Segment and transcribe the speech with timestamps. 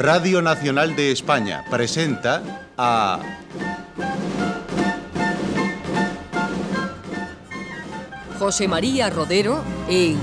[0.00, 3.20] Radio Nacional de España presenta a...
[8.38, 10.18] José María Rodero en...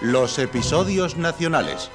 [0.00, 1.88] Los episodios nacionales.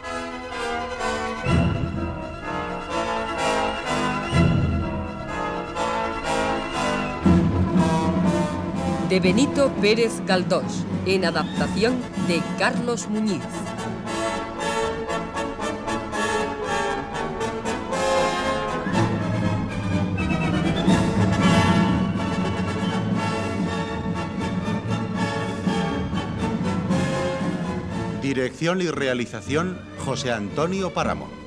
[9.12, 13.44] De Benito Pérez Galdós, en adaptación de Carlos Muñiz.
[28.22, 31.41] Dirección y realización José Antonio Páramo.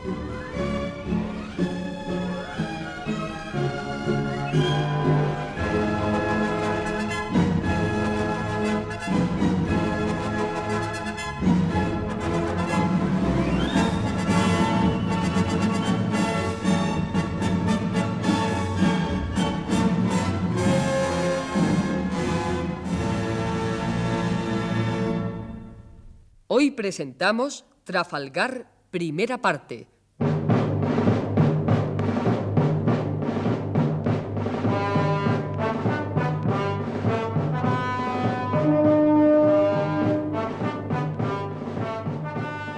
[26.84, 29.88] Presentamos Trafalgar, primera parte.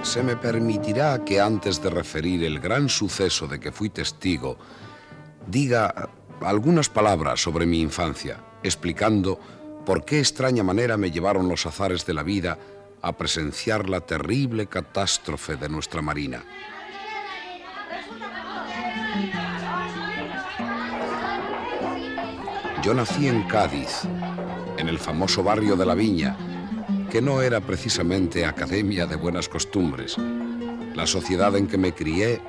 [0.03, 4.57] Se me permitirá que antes de referir el gran suceso de que fui testigo,
[5.45, 6.07] diga
[6.39, 9.37] algunas palabras sobre mi infancia, explicando
[9.85, 12.57] por qué extraña manera me llevaron los azares de la vida
[13.01, 16.43] a presenciar la terrible catástrofe de nuestra Marina.
[22.83, 24.03] Yo nací en Cádiz,
[24.77, 26.37] en el famoso barrio de la Viña,
[27.09, 30.15] que no era precisamente academia de buenas costumbres.
[30.95, 32.41] La sociedad en que me crié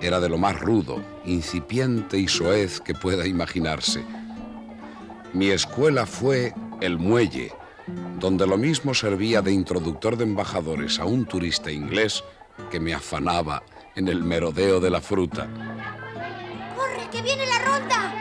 [0.00, 4.04] era de lo más rudo, incipiente y soez que pueda imaginarse.
[5.32, 7.52] Mi escuela fue el muelle,
[8.18, 12.22] donde lo mismo servía de introductor de embajadores a un turista inglés
[12.70, 13.62] que me afanaba
[13.96, 15.48] en el merodeo de la fruta.
[16.76, 18.14] ¡Corre, que viene la ronda!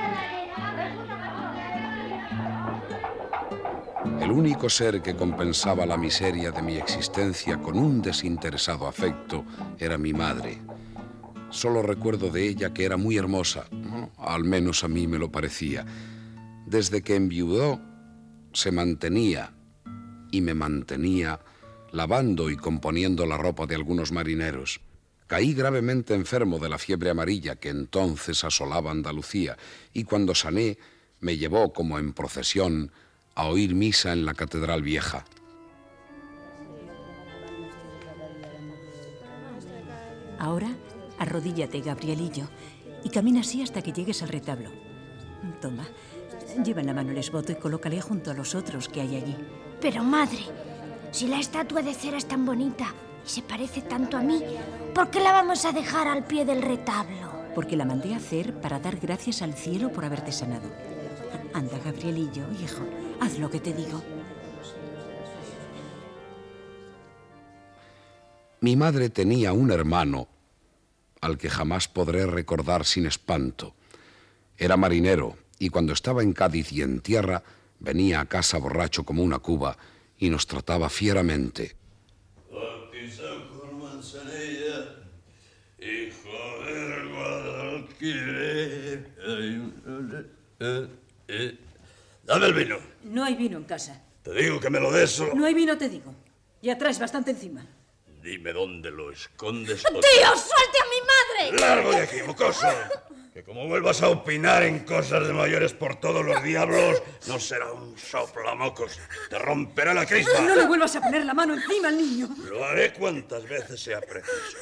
[4.22, 9.44] El único ser que compensaba la miseria de mi existencia con un desinteresado afecto
[9.78, 10.59] era mi madre.
[11.50, 13.66] Solo recuerdo de ella que era muy hermosa,
[14.18, 15.86] al menos a mí me lo parecía.
[16.66, 17.81] Desde que enviudó,
[18.53, 19.51] se mantenía
[20.32, 21.40] y me mantenía
[21.92, 24.82] lavando y componiendo la ropa de algunos marineros.
[25.28, 29.58] Caí gravemente enfermo de la fiebre amarilla que entonces asolaba Andalucía
[29.94, 30.78] y cuando sané
[31.20, 32.92] me llevó como en procesión
[33.36, 35.26] a oír misa en la Catedral Vieja.
[40.40, 40.70] Ahora
[41.20, 42.50] arrodíllate, Gabrielillo,
[43.04, 44.72] y camina así hasta que llegues al retablo.
[45.62, 45.88] Toma,
[46.64, 49.36] lleva en la mano el esboto y colócale junto a los otros que hay allí.
[49.82, 50.40] Pero madre,
[51.12, 52.94] si la estatua de cera es tan bonita
[53.26, 54.44] y se parece tanto a mí,
[54.94, 57.32] ¿por qué la vamos a dejar al pie del retablo?
[57.56, 60.70] Porque la mandé a hacer para dar gracias al cielo por haberte sanado.
[61.54, 62.84] Anda, Gabrielillo, hijo,
[63.22, 64.04] haz lo que te digo.
[68.62, 70.28] Mi madre tenía un hermano
[71.22, 73.74] al que jamás podré recordar sin espanto.
[74.58, 77.42] Era marinero y cuando estaba en Cádiz y en tierra,
[77.80, 79.78] venía a casa borracho como una cuba
[80.18, 81.76] y nos trataba fieramente.
[92.24, 92.78] Dame el vino.
[93.04, 94.04] No hay vino en casa.
[94.24, 95.22] Te digo que me lo des.
[95.34, 96.14] No hay vino, te digo.
[96.62, 97.66] Ya traes bastante encima.
[98.22, 99.82] Dime dónde lo escondes.
[99.84, 101.60] ¡Tío, suelte a mi madre!
[101.60, 102.68] ¡Largo de aquí, mocoso!
[103.39, 107.71] Que como vuelvas a opinar en cosas de mayores por todos los diablos, no será
[107.71, 109.00] un soplamocos.
[109.30, 110.41] Te romperá la crisma.
[110.41, 112.27] No le vuelvas a poner la mano encima al niño.
[112.50, 114.57] Lo haré cuantas veces sea preciso.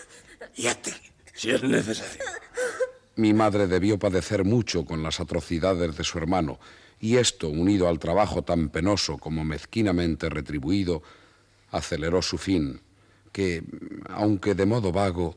[0.55, 0.93] Y a ti,
[1.33, 2.23] si es necesario.
[3.15, 6.59] Mi madre debió padecer mucho con las atrocidades de su hermano,
[6.99, 11.01] y esto, unido al trabajo tan penoso como mezquinamente retribuido,
[11.71, 12.79] aceleró su fin,
[13.31, 13.63] que,
[14.09, 15.35] aunque de modo vago,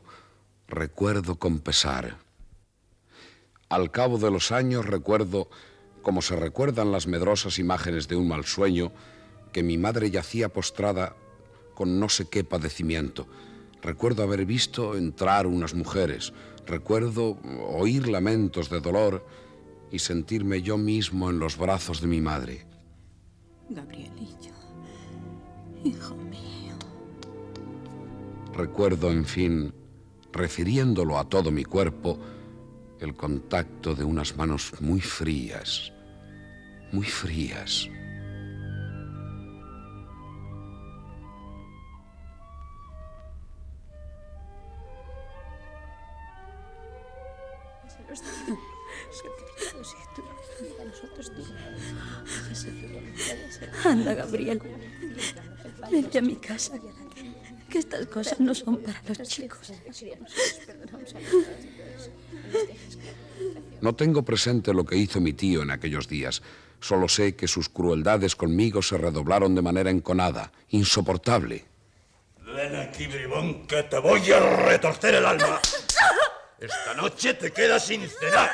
[0.67, 2.17] recuerdo con pesar.
[3.71, 5.47] Al cabo de los años recuerdo,
[6.01, 8.91] como se recuerdan las medrosas imágenes de un mal sueño,
[9.53, 11.15] que mi madre yacía postrada
[11.73, 13.27] con no sé qué padecimiento.
[13.81, 16.33] Recuerdo haber visto entrar unas mujeres,
[16.67, 17.37] recuerdo
[17.69, 19.25] oír lamentos de dolor
[19.89, 22.67] y sentirme yo mismo en los brazos de mi madre.
[23.69, 24.51] Gabrielillo,
[25.85, 26.75] Hijo mío.
[28.53, 29.73] Recuerdo, en fin,
[30.33, 32.19] refiriéndolo a todo mi cuerpo,
[33.01, 35.91] el contacto de unas manos muy frías,
[36.91, 37.89] muy frías.
[53.83, 54.61] Anda, Gabriel.
[55.91, 56.73] Vete a mi casa.
[57.69, 59.71] Que estas cosas no son para los chicos.
[63.81, 66.41] No tengo presente lo que hizo mi tío en aquellos días.
[66.79, 71.65] Solo sé que sus crueldades conmigo se redoblaron de manera enconada, insoportable.
[72.39, 75.59] Ven aquí, bribón, que te voy a retorcer el alma.
[76.59, 78.51] Esta noche te quedas sin cenar.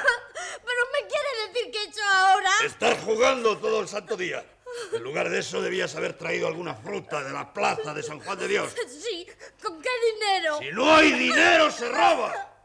[0.66, 2.50] ¿Pero me quiere decir que he hecho ahora?
[2.66, 4.46] Estar jugando todo el santo día.
[4.94, 8.38] En lugar de eso debías haber traído alguna fruta de la plaza de San Juan
[8.40, 8.74] de Dios.
[8.88, 9.28] Sí,
[9.62, 10.60] ¿con qué dinero?
[10.60, 12.57] Si no hay dinero, se roba.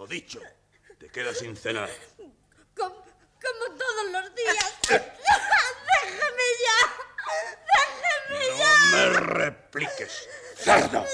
[0.00, 0.40] Lo dicho,
[0.98, 1.90] te quedas sin cenar.
[2.74, 4.78] Com- como todos los días.
[4.88, 6.78] ¡Déjeme ya!
[7.68, 8.70] ¡Déjeme ya!
[8.92, 10.26] No me repliques.
[10.56, 11.04] ¡Cerdo!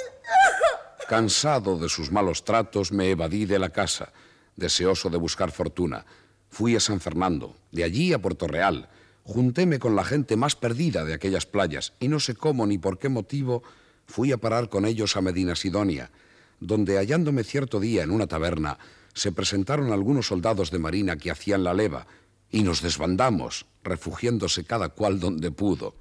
[1.09, 4.13] Cansado de sus malos tratos, me evadí de la casa,
[4.55, 6.07] deseoso de buscar fortuna.
[6.49, 8.89] Fui a San Fernando, de allí a Puerto Real.
[9.25, 13.01] Juntéme con la gente más perdida de aquellas playas y no sé cómo ni por
[13.01, 13.65] qué motivo
[14.07, 16.13] fui a parar con ellos a Medina Sidonia,
[16.61, 18.79] donde hallándome cierto día en una taberna,
[19.15, 22.07] se presentaron algunos soldados de marina que hacían la leva
[22.51, 25.95] y nos desbandamos, refugiándose cada cual donde pudo.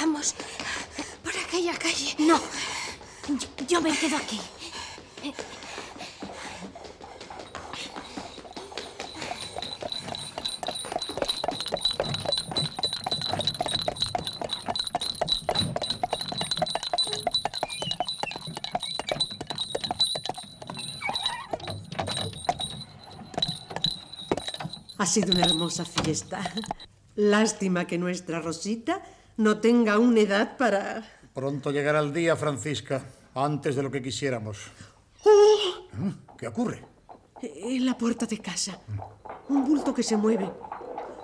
[0.00, 0.34] Vamos,
[1.22, 2.16] por aquella calle.
[2.18, 2.40] No,
[3.28, 4.40] yo, yo me quedo aquí.
[25.16, 26.42] Sido una hermosa fiesta.
[27.14, 29.02] Lástima que nuestra Rosita
[29.38, 31.08] no tenga aún edad para...
[31.32, 33.02] Pronto llegará el día, Francisca,
[33.34, 34.58] antes de lo que quisiéramos.
[35.24, 36.12] ¡Oh!
[36.36, 36.84] ¿Qué ocurre?
[37.40, 38.78] En la puerta de casa.
[39.48, 40.50] Un bulto que se mueve.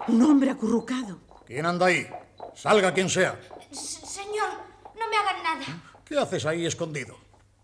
[0.09, 1.19] Un hombre acurrucado.
[1.47, 2.07] ¿Quién anda ahí?
[2.55, 3.39] Salga quien sea.
[3.71, 4.53] S- señor,
[4.99, 5.83] no me hagan nada.
[6.07, 7.15] ¿Qué haces ahí escondido?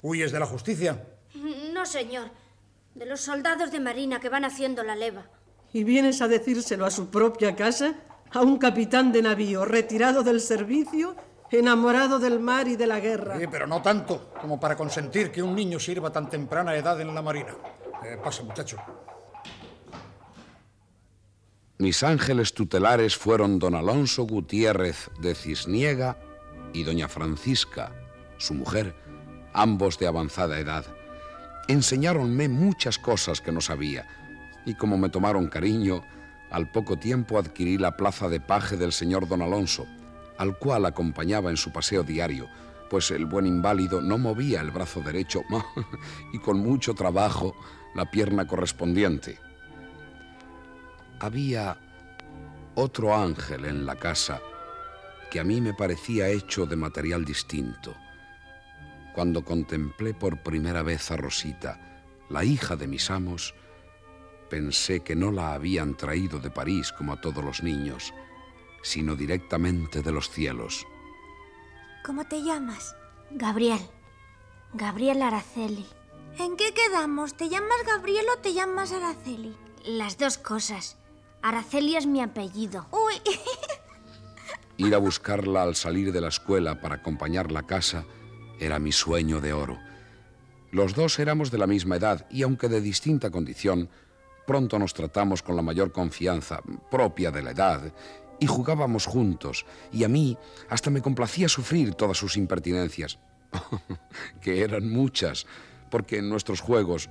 [0.03, 1.03] ¿Huyes de la justicia?
[1.73, 2.31] No, señor.
[2.95, 5.25] De los soldados de marina que van haciendo la leva.
[5.73, 7.95] ¿Y vienes a decírselo a su propia casa?
[8.33, 11.15] ¿A un capitán de navío retirado del servicio,
[11.51, 13.39] enamorado del mar y de la guerra?
[13.39, 17.15] Sí, pero no tanto como para consentir que un niño sirva tan temprana edad en
[17.15, 17.55] la marina.
[18.05, 18.79] Eh, pasa, muchacho.
[21.79, 26.19] Mis ángeles tutelares fueron don Alonso Gutiérrez de Cisniega
[26.73, 27.93] y doña Francisca,
[28.37, 28.97] su mujer,
[29.53, 30.85] ambos de avanzada edad.
[31.69, 34.09] Enseñáronme muchas cosas que no sabía,
[34.69, 36.05] y como me tomaron cariño,
[36.51, 39.87] al poco tiempo adquirí la plaza de paje del señor don Alonso,
[40.37, 42.49] al cual acompañaba en su paseo diario,
[42.91, 45.41] pues el buen inválido no movía el brazo derecho
[46.35, 47.57] y con mucho trabajo
[47.95, 49.39] la pierna correspondiente.
[51.19, 51.79] Había
[52.75, 54.43] otro ángel en la casa
[55.31, 57.97] que a mí me parecía hecho de material distinto.
[59.15, 61.81] Cuando contemplé por primera vez a Rosita,
[62.29, 63.55] la hija de mis amos,
[64.49, 68.13] pensé que no la habían traído de París como a todos los niños,
[68.83, 70.87] sino directamente de los cielos.
[72.05, 72.97] ¿Cómo te llamas?
[73.31, 73.81] Gabriel.
[74.73, 75.87] Gabriel Araceli.
[76.39, 77.37] ¿En qué quedamos?
[77.37, 79.57] ¿Te llamas Gabriel o te llamas Araceli?
[79.85, 80.97] Las dos cosas.
[81.43, 82.87] Araceli es mi apellido.
[82.91, 83.15] Uy.
[84.77, 88.05] Ir a buscarla al salir de la escuela para acompañarla a casa
[88.61, 89.79] era mi sueño de oro.
[90.71, 93.89] Los dos éramos de la misma edad y aunque de distinta condición,
[94.49, 97.93] pronto nos tratamos con la mayor confianza propia de la edad
[98.41, 100.39] y jugábamos juntos y a mí
[100.71, 103.19] hasta me complacía sufrir todas sus impertinencias,
[104.41, 105.47] que eran muchas,
[105.91, 107.11] porque en nuestros juegos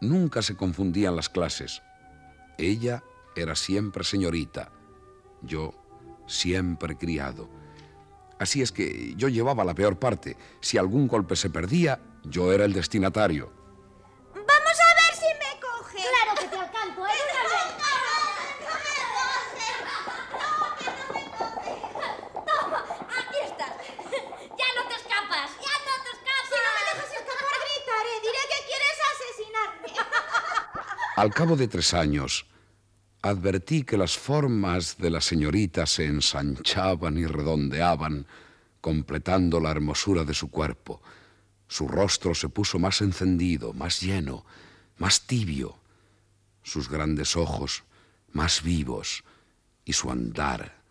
[0.00, 1.82] nunca se confundían las clases.
[2.56, 3.04] Ella
[3.36, 4.72] era siempre señorita,
[5.42, 5.74] yo
[6.26, 7.50] siempre criado.
[8.38, 10.36] Así es que yo llevaba la peor parte.
[10.60, 13.52] Si algún golpe se perdía, yo era el destinatario.
[14.32, 15.98] Vamos a ver si me coge.
[15.98, 17.10] Claro que te alcanzo, ¿eh?
[22.46, 22.84] Toma,
[23.18, 23.72] aquí estás.
[24.60, 25.50] Ya no te escapas.
[25.58, 26.46] Ya no te escapas.
[26.48, 28.14] Si no me dejas escapar, gritaré.
[28.22, 29.90] Diré que quieres asesinarme.
[31.18, 32.46] Al cabo de tres años,
[33.22, 38.24] advertí que las formas de la señorita se ensanchaban y redondeaban,
[38.80, 41.02] completando la hermosura de su cuerpo.
[41.66, 44.46] Su rostro se puso más encendido, más lleno,
[44.98, 45.80] más tibio,
[46.62, 47.82] sus grandes ojos
[48.32, 49.24] más vivos
[49.84, 50.84] y su andar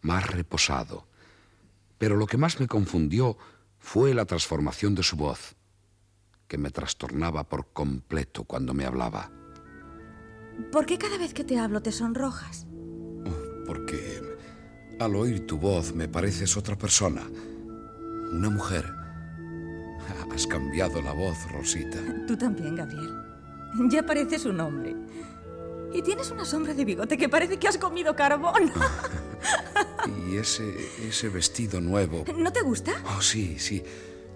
[0.00, 1.06] más reposado.
[1.96, 3.38] Pero lo que más me confundió
[3.78, 5.54] fue la transformación de su voz,
[6.48, 9.30] que me trastornaba por completo cuando me hablaba.
[10.72, 12.66] ¿Por qué cada vez que te hablo te sonrojas?
[13.66, 14.20] Porque
[14.98, 17.22] al oír tu voz me pareces otra persona,
[18.32, 18.84] una mujer.
[20.32, 21.98] Has cambiado la voz, Rosita.
[22.26, 23.10] Tú también, Gabriel.
[23.90, 24.96] Ya pareces un hombre.
[25.92, 28.72] Y tienes una sombra de bigote que parece que has comido carbón.
[30.30, 30.72] y ese,
[31.06, 32.24] ese vestido nuevo.
[32.36, 32.92] ¿No te gusta?
[33.16, 33.82] Oh, sí, sí.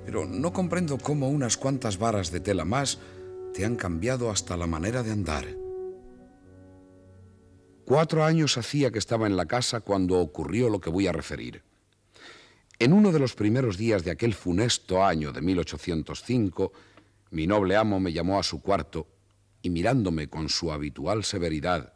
[0.05, 2.99] Pero no comprendo cómo unas cuantas varas de tela más
[3.55, 5.64] te han cambiado hasta la manera de andar.
[7.85, 11.63] Cuatro años hacía que estaba en la casa cuando ocurrió lo que voy a referir.
[12.79, 16.73] En uno de los primeros días de aquel funesto año de 1805,
[17.31, 19.07] mi noble amo me llamó a su cuarto
[19.61, 21.93] y mirándome con su habitual severidad,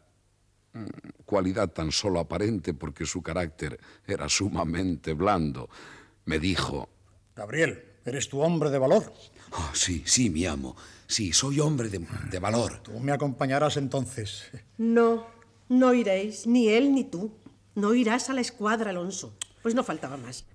[0.73, 0.85] mm,
[1.25, 5.69] cualidad tan solo aparente porque su carácter era sumamente blando,
[6.25, 6.87] me dijo...
[7.35, 9.11] Gabriel, ¿eres tu hombre de valor?
[9.51, 10.75] Oh, sí, sí, mi amo.
[11.07, 12.83] Sí, soy hombre de, de valor.
[12.83, 14.51] Tú me acompañarás entonces.
[14.77, 15.38] No,
[15.69, 17.31] no iréis, ni él ni tú.
[17.75, 19.37] No irás a la escuadra, Alonso.
[19.61, 20.45] Pues no faltaba más.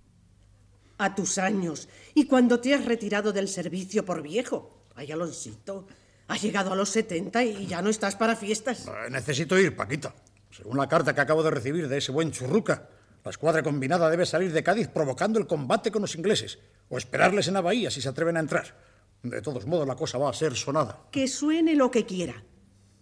[0.98, 4.70] A tus años, y cuando te has retirado del servicio por viejo.
[4.94, 5.86] Ay, Alonsito,
[6.28, 8.86] has llegado a los 70 y ya no estás para fiestas.
[8.86, 10.14] Eh, necesito ir, Paquita.
[10.50, 12.88] Según la carta que acabo de recibir de ese buen churruca,
[13.24, 17.48] la escuadra combinada debe salir de Cádiz provocando el combate con los ingleses, o esperarles
[17.48, 18.76] en la bahía si se atreven a entrar.
[19.22, 21.08] De todos modos, la cosa va a ser sonada.
[21.10, 22.44] Que suene lo que quiera.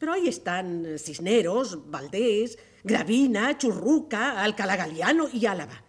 [0.02, 5.84] Pero ahí están Cisneros, Valdés, Gravina, Churruca, Alcalá Galiano y Álava.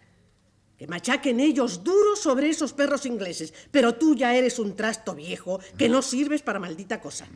[0.78, 3.52] Que machaquen ellos duro sobre esos perros ingleses.
[3.72, 7.26] Pero tú ya eres un trasto viejo que no sirves para maldita cosa.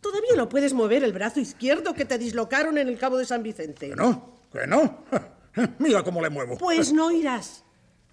[0.00, 3.44] Todavía no puedes mover el brazo izquierdo que te dislocaron en el Cabo de San
[3.44, 3.90] Vicente.
[3.90, 4.40] ¿Que no?
[4.52, 5.04] ¿Que no?
[5.78, 6.58] Mira cómo le muevo.
[6.58, 7.62] Pues no irás.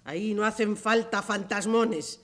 [0.04, 2.20] Ahí no hacen falta fantasmones.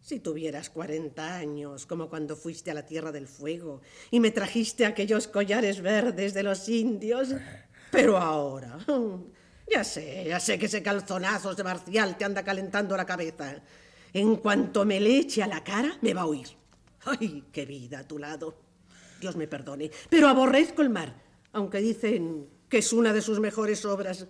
[0.00, 4.86] Si tuvieras 40 años, como cuando fuiste a la Tierra del Fuego y me trajiste
[4.86, 7.28] aquellos collares verdes de los indios.
[7.90, 8.78] Pero ahora,
[9.68, 13.60] ya sé, ya sé que ese calzonazos de Marcial te anda calentando la cabeza.
[14.12, 16.48] En cuanto me le eche a la cara, me va a oír.
[17.04, 18.54] Ay, qué vida a tu lado.
[19.20, 21.14] Dios me perdone, pero aborrezco el mar,
[21.52, 24.26] aunque dicen que es una de sus mejores obras.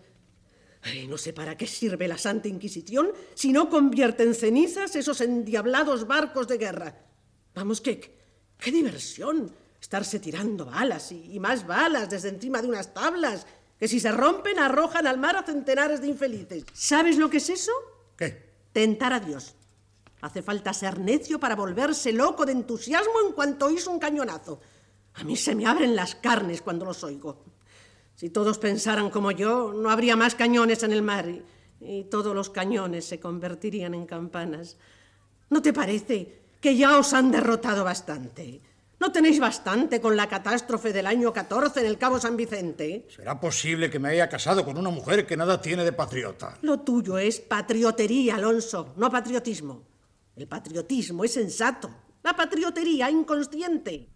[0.82, 5.20] Ay, no sé para qué sirve la Santa Inquisición si no convierte en cenizas esos
[5.20, 7.04] endiablados barcos de guerra.
[7.54, 8.00] Vamos, qué,
[8.58, 13.46] qué diversión estarse tirando balas y, y más balas desde encima de unas tablas
[13.78, 16.64] que si se rompen arrojan al mar a centenares de infelices.
[16.72, 17.72] ¿Sabes lo que es eso?
[18.16, 18.50] ¿Qué?
[18.72, 19.54] Tentar a Dios.
[20.20, 24.60] Hace falta ser necio para volverse loco de entusiasmo en cuanto oís un cañonazo.
[25.14, 27.42] A mí se me abren las carnes cuando los oigo.
[28.20, 31.42] Si todos pensaran como yo, no habría más cañones en el mar y,
[31.80, 34.76] y todos los cañones se convertirían en campanas.
[35.48, 38.60] ¿No te parece que ya os han derrotado bastante?
[38.98, 43.06] ¿No tenéis bastante con la catástrofe del año 14 en el Cabo San Vicente?
[43.08, 46.58] ¿Será posible que me haya casado con una mujer que nada tiene de patriota?
[46.60, 49.82] Lo tuyo es patriotería, Alonso, no patriotismo.
[50.36, 51.90] El patriotismo es sensato,
[52.22, 54.10] la patriotería inconsciente.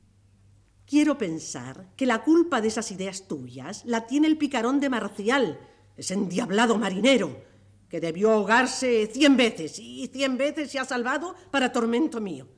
[0.86, 5.58] Quiero pensar que la culpa de esas ideas tuyas la tiene el picarón de Marcial,
[5.96, 7.42] ese endiablado marinero,
[7.88, 12.48] que debió ahogarse cien veces y cien veces se ha salvado para tormento mío.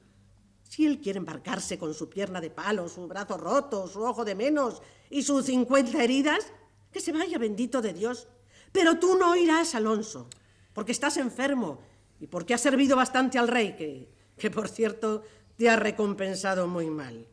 [0.63, 4.35] Si él quiere embarcarse con su pierna de palo, su brazo roto, su ojo de
[4.35, 6.53] menos y sus cincuenta heridas,
[6.91, 8.29] que se vaya bendito de Dios.
[8.73, 10.29] Pero tú no irás, Alonso,
[10.73, 11.79] porque estás enfermo
[12.19, 15.23] y porque has servido bastante al rey, que, que por cierto
[15.57, 17.27] te ha recompensado muy mal.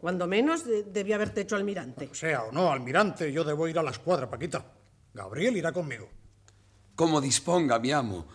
[0.00, 2.08] Cuando menos de, debía haberte hecho almirante.
[2.12, 4.64] Sea o no, almirante, yo debo ir a la escuadra, Paquita.
[5.12, 6.08] Gabriel irá conmigo.
[6.94, 8.26] Como disponga, mi amo.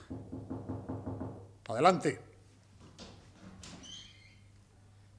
[1.67, 2.19] Adelante.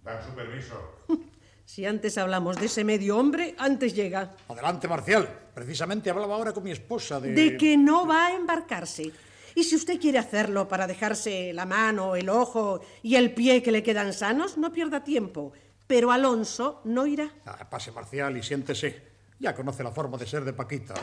[0.04, 0.74] Dan su permiso.
[1.66, 4.34] Si antes hablamos de ese medio hombre, antes llega.
[4.48, 5.28] Adelante, Marcial.
[5.52, 7.32] Precisamente hablaba ahora con mi esposa de...
[7.32, 9.12] De que no va a embarcarse.
[9.54, 13.72] Y si usted quiere hacerlo para dejarse la mano, el ojo y el pie que
[13.72, 15.52] le quedan sanos, no pierda tiempo.
[15.86, 17.30] Pero Alonso no irá.
[17.46, 19.16] Ah, pase, Marcial, y siéntese.
[19.38, 20.94] Ya conoce la forma de ser de Paquita.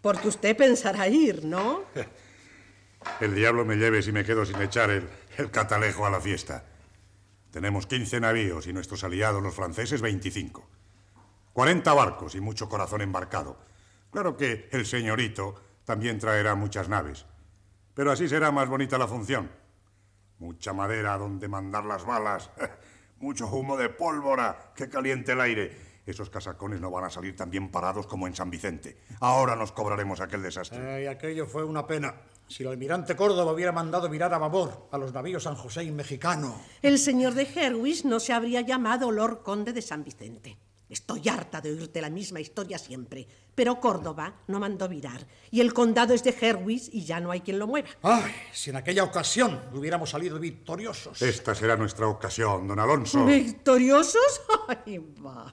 [0.00, 1.84] Porque usted pensará ir, ¿no?
[3.20, 5.06] El diablo me lleve si me quedo sin echar el,
[5.36, 6.64] el catalejo a la fiesta.
[7.50, 10.66] Tenemos 15 navíos y nuestros aliados, los franceses, 25.
[11.52, 13.58] 40 barcos y mucho corazón embarcado.
[14.10, 15.54] Claro que el señorito
[15.84, 17.26] también traerá muchas naves.
[17.94, 19.50] Pero así será más bonita la función.
[20.38, 22.50] Mucha madera donde mandar las balas,
[23.18, 25.94] mucho humo de pólvora que caliente el aire.
[26.06, 28.98] Esos casacones no van a salir tan bien parados como en San Vicente.
[29.20, 30.78] Ahora nos cobraremos aquel desastre.
[30.86, 32.14] Ay, aquello fue una pena.
[32.46, 35.90] Si el almirante Córdoba hubiera mandado virar a babor a los navíos San José y
[35.90, 36.60] Mexicano.
[36.82, 40.58] El señor de Herwis no se habría llamado Lord Conde de San Vicente.
[40.88, 43.26] Estoy harta de oírte la misma historia siempre.
[43.54, 45.26] Pero Córdoba no mandó virar.
[45.50, 47.88] Y el condado es de Herwis y ya no hay quien lo mueva.
[48.02, 51.22] Ay, si en aquella ocasión hubiéramos salido victoriosos.
[51.22, 53.24] Esta será nuestra ocasión, don Alonso.
[53.24, 54.42] ¿Victoriosos?
[54.86, 55.52] Ay, va.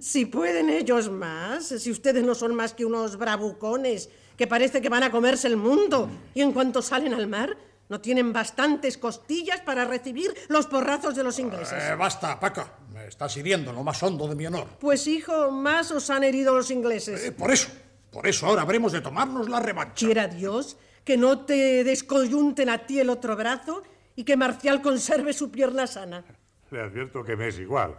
[0.00, 4.88] Si pueden ellos más, si ustedes no son más que unos bravucones que parece que
[4.88, 7.56] van a comerse el mundo y en cuanto salen al mar
[7.88, 11.82] no tienen bastantes costillas para recibir los porrazos de los ingleses.
[11.82, 12.74] Eh, basta, Paca.
[13.08, 14.66] Me estás hiriendo en lo más hondo de mi honor.
[14.80, 17.24] Pues hijo, más os han herido los ingleses.
[17.24, 17.70] Eh, por eso,
[18.12, 19.94] por eso ahora habremos de tomarnos la revancha.
[20.04, 23.82] Quiera Dios que no te descoyunten a ti el otro brazo
[24.14, 26.22] y que Marcial conserve su pierna sana.
[26.70, 27.96] Le advierto que me es igual.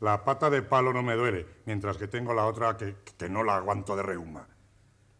[0.00, 3.44] La pata de palo no me duele, mientras que tengo la otra que, que no
[3.44, 4.48] la aguanto de reuma.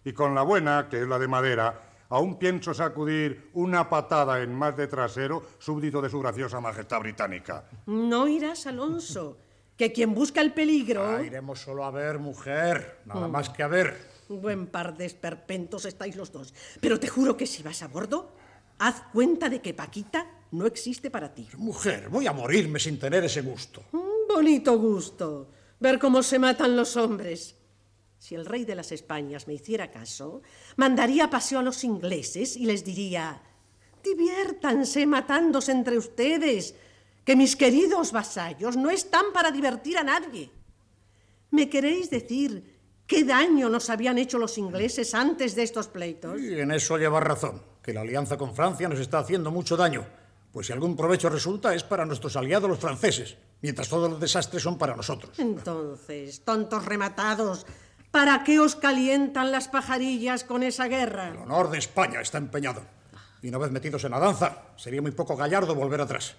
[0.04, 1.80] Y con la buena, que es la de madera,
[2.14, 7.64] aún pienso sacudir una patada en más de trasero, súbdito de su graciosa majestad británica.
[7.86, 9.36] No irás, Alonso,
[9.76, 11.04] que quien busca el peligro...
[11.04, 13.96] Ah, iremos solo a ver, mujer, nada más que a ver.
[14.28, 16.54] Buen par de esperpentos estáis los dos.
[16.80, 18.32] Pero te juro que si vas a bordo,
[18.78, 21.48] haz cuenta de que Paquita no existe para ti.
[21.56, 23.82] Mujer, voy a morirme sin tener ese gusto.
[23.90, 25.50] Un bonito gusto.
[25.80, 27.56] Ver cómo se matan los hombres.
[28.24, 30.40] Si el rey de las Españas me hiciera caso,
[30.76, 33.42] mandaría paseo a los ingleses y les diría,
[34.02, 36.74] diviértanse matándose entre ustedes,
[37.22, 40.50] que mis queridos vasallos no están para divertir a nadie.
[41.50, 46.40] ¿Me queréis decir qué daño nos habían hecho los ingleses antes de estos pleitos?
[46.40, 50.06] Y en eso lleva razón, que la alianza con Francia nos está haciendo mucho daño,
[50.50, 54.62] pues si algún provecho resulta es para nuestros aliados los franceses, mientras todos los desastres
[54.62, 55.38] son para nosotros.
[55.38, 57.66] Entonces, tontos rematados,
[58.14, 61.30] ¿Para qué os calientan las pajarillas con esa guerra?
[61.30, 62.80] El honor de España está empeñado.
[63.42, 66.36] Y una vez metidos en la danza, sería muy poco gallardo volver atrás.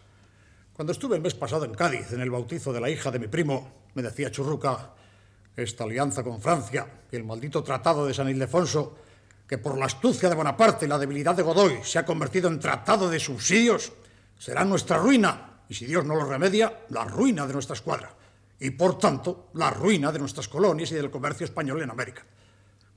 [0.72, 3.28] Cuando estuve el mes pasado en Cádiz, en el bautizo de la hija de mi
[3.28, 4.92] primo, me decía Churruca,
[5.54, 8.96] esta alianza con Francia y el maldito tratado de San Ildefonso,
[9.46, 12.62] que por la astucia de Bonaparte y la debilidad de Godoy se ha convertido en
[12.62, 13.92] tratado de subsidios,
[14.40, 18.16] será nuestra ruina, y si Dios no lo remedia, la ruina de nuestra escuadra
[18.60, 22.26] y por tanto la ruina de nuestras colonias y del comercio español en América.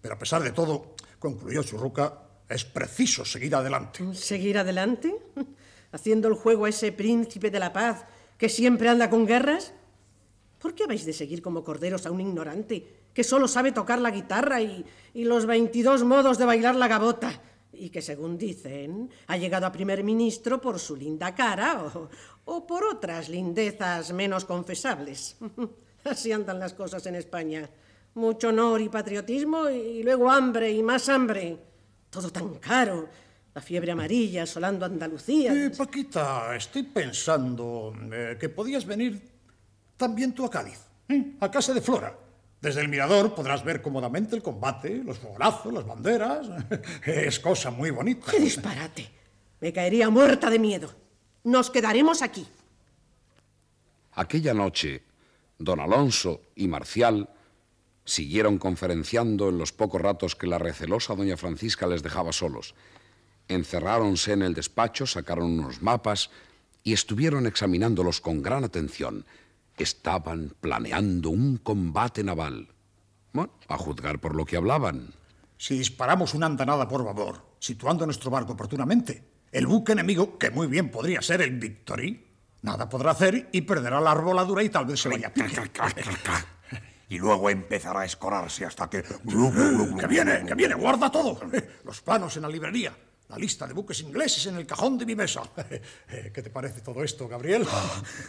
[0.00, 4.14] Pero a pesar de todo, concluyó Churruca, es preciso seguir adelante.
[4.14, 5.14] ¿Seguir adelante?
[5.92, 8.04] ¿Haciendo el juego a ese príncipe de la paz
[8.36, 9.72] que siempre anda con guerras?
[10.58, 14.10] ¿Por qué habéis de seguir como corderos a un ignorante que solo sabe tocar la
[14.10, 17.42] guitarra y, y los 22 modos de bailar la gabota?
[17.78, 22.08] Y que, según dicen, ha llegado a primer ministro por su linda cara o,
[22.44, 25.36] o por otras lindezas menos confesables.
[26.04, 27.68] Así andan las cosas en España.
[28.14, 31.58] Mucho honor y patriotismo y luego hambre y más hambre.
[32.10, 33.08] Todo tan caro.
[33.54, 35.52] La fiebre amarilla asolando Andalucía.
[35.52, 39.20] Eh, Paquita, estoy pensando eh, que podías venir
[39.96, 41.32] también tú a Cádiz, ¿eh?
[41.40, 42.16] a casa de Flora.
[42.60, 46.48] Desde el mirador podrás ver cómodamente el combate, los fogonazos, las banderas.
[47.06, 48.30] Es cosa muy bonita.
[48.30, 49.08] ¡Qué disparate!
[49.60, 50.92] Me caería muerta de miedo.
[51.44, 52.46] Nos quedaremos aquí.
[54.12, 55.04] Aquella noche,
[55.58, 57.28] don Alonso y Marcial
[58.04, 62.74] siguieron conferenciando en los pocos ratos que la recelosa doña Francisca les dejaba solos.
[63.46, 66.30] Encerráronse en el despacho, sacaron unos mapas
[66.82, 69.26] y estuvieron examinándolos con gran atención.
[69.78, 72.68] Estaban planeando un combate naval.
[73.32, 75.14] Bueno, a juzgar por lo que hablaban.
[75.56, 80.66] Si disparamos una andanada por babor, situando nuestro barco oportunamente, el buque enemigo, que muy
[80.66, 82.26] bien podría ser el Victory,
[82.62, 85.70] nada podrá hacer y perderá la arboladura y tal vez se vaya a pique.
[87.10, 89.02] Y luego empezará a escorarse hasta que...
[89.98, 90.74] ¡Que viene, que viene!
[90.74, 91.40] ¡Guarda todo!
[91.84, 92.94] Los planos en la librería,
[93.28, 95.42] la lista de buques ingleses en el cajón de mi mesa.
[96.08, 97.66] ¿Qué te parece todo esto, Gabriel?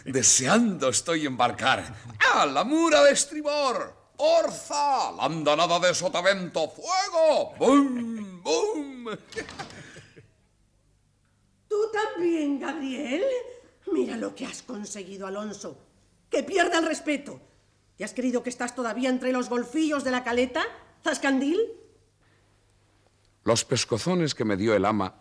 [0.04, 1.94] Deseando estoy embarcar.
[2.34, 3.98] ¡Ah, la mura de estribor!
[4.18, 5.12] ¡Orza!
[5.12, 6.68] ¡La andanada de sotavento!
[6.68, 7.54] ¡Fuego!
[7.58, 8.42] ¡Bum!
[8.42, 9.06] ¡Bum!
[11.66, 13.24] ¿Tú también, Gabriel?
[13.92, 15.78] Mira lo que has conseguido, Alonso.
[16.28, 17.40] Que pierda el respeto.
[17.96, 20.62] ¿Y has creído que estás todavía entre los golfillos de la caleta,
[21.02, 21.79] Zascandil?
[23.44, 25.14] Los pescozones que me dio el ama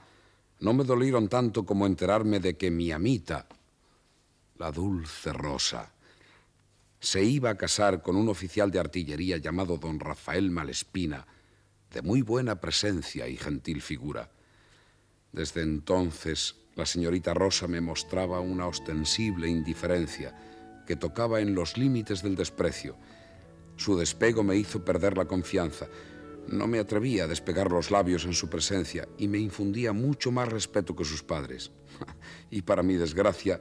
[0.60, 3.48] no me dolieron tanto como enterarme de que mi amita,
[4.58, 5.94] la dulce Rosa,
[7.00, 11.26] se iba a casar con un oficial de artillería llamado don Rafael Malespina,
[11.94, 14.30] de muy buena presencia y gentil figura.
[15.32, 20.36] Desde entonces, la señorita Rosa me mostraba una ostensible indiferencia
[20.86, 22.98] que tocaba en los límites del desprecio.
[23.78, 25.88] Su despego me hizo perder la confianza.
[26.52, 30.50] No me atrevía a despegar los labios en su presencia y me infundía mucho más
[30.50, 31.72] respeto que sus padres.
[32.50, 33.60] y para mi desgracia,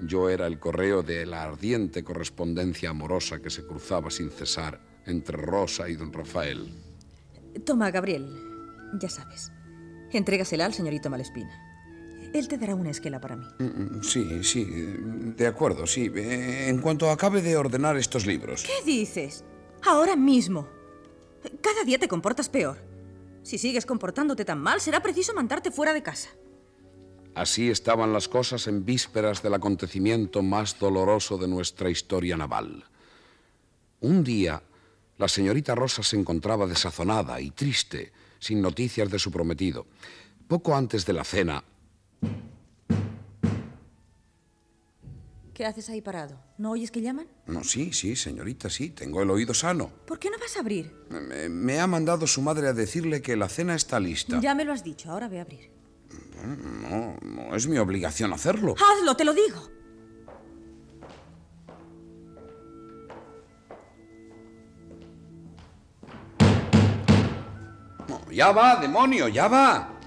[0.00, 5.36] yo era el correo de la ardiente correspondencia amorosa que se cruzaba sin cesar entre
[5.36, 6.68] Rosa y don Rafael.
[7.64, 8.28] Toma, Gabriel.
[8.98, 9.52] Ya sabes.
[10.12, 11.50] Entrégasela al señorito Malespina.
[12.32, 13.44] Él te dará una esquela para mí.
[13.58, 14.64] Mm, mm, Sí, sí,
[15.36, 16.10] de acuerdo, sí.
[16.14, 18.64] Eh, En cuanto acabe de ordenar estos libros.
[18.64, 19.44] ¿Qué dices?
[19.84, 20.68] Ahora mismo.
[21.60, 22.78] Cada día te comportas peor.
[23.42, 26.30] Si sigues comportándote tan mal, será preciso mandarte fuera de casa.
[27.34, 32.84] Así estaban las cosas en vísperas del acontecimiento más doloroso de nuestra historia naval.
[34.00, 34.62] Un día,
[35.16, 39.86] la señorita Rosa se encontraba desazonada y triste, sin noticias de su prometido.
[40.48, 41.62] Poco antes de la cena,
[45.60, 46.40] ¿Qué haces ahí parado?
[46.56, 47.26] ¿No oyes que llaman?
[47.44, 49.92] no, sí, sí, señorita, sí, tengo el oído sano.
[50.06, 50.90] ¿Por qué no vas a abrir?
[51.10, 54.40] Me, me ha mandado su madre a decirle que la cena está lista.
[54.40, 55.70] Ya me lo has dicho, ahora ve a abrir.
[56.42, 58.74] No, no es mi obligación hacerlo.
[58.74, 59.68] Hazlo, te lo digo.
[68.08, 70.00] No, ya va, demonio, ya va.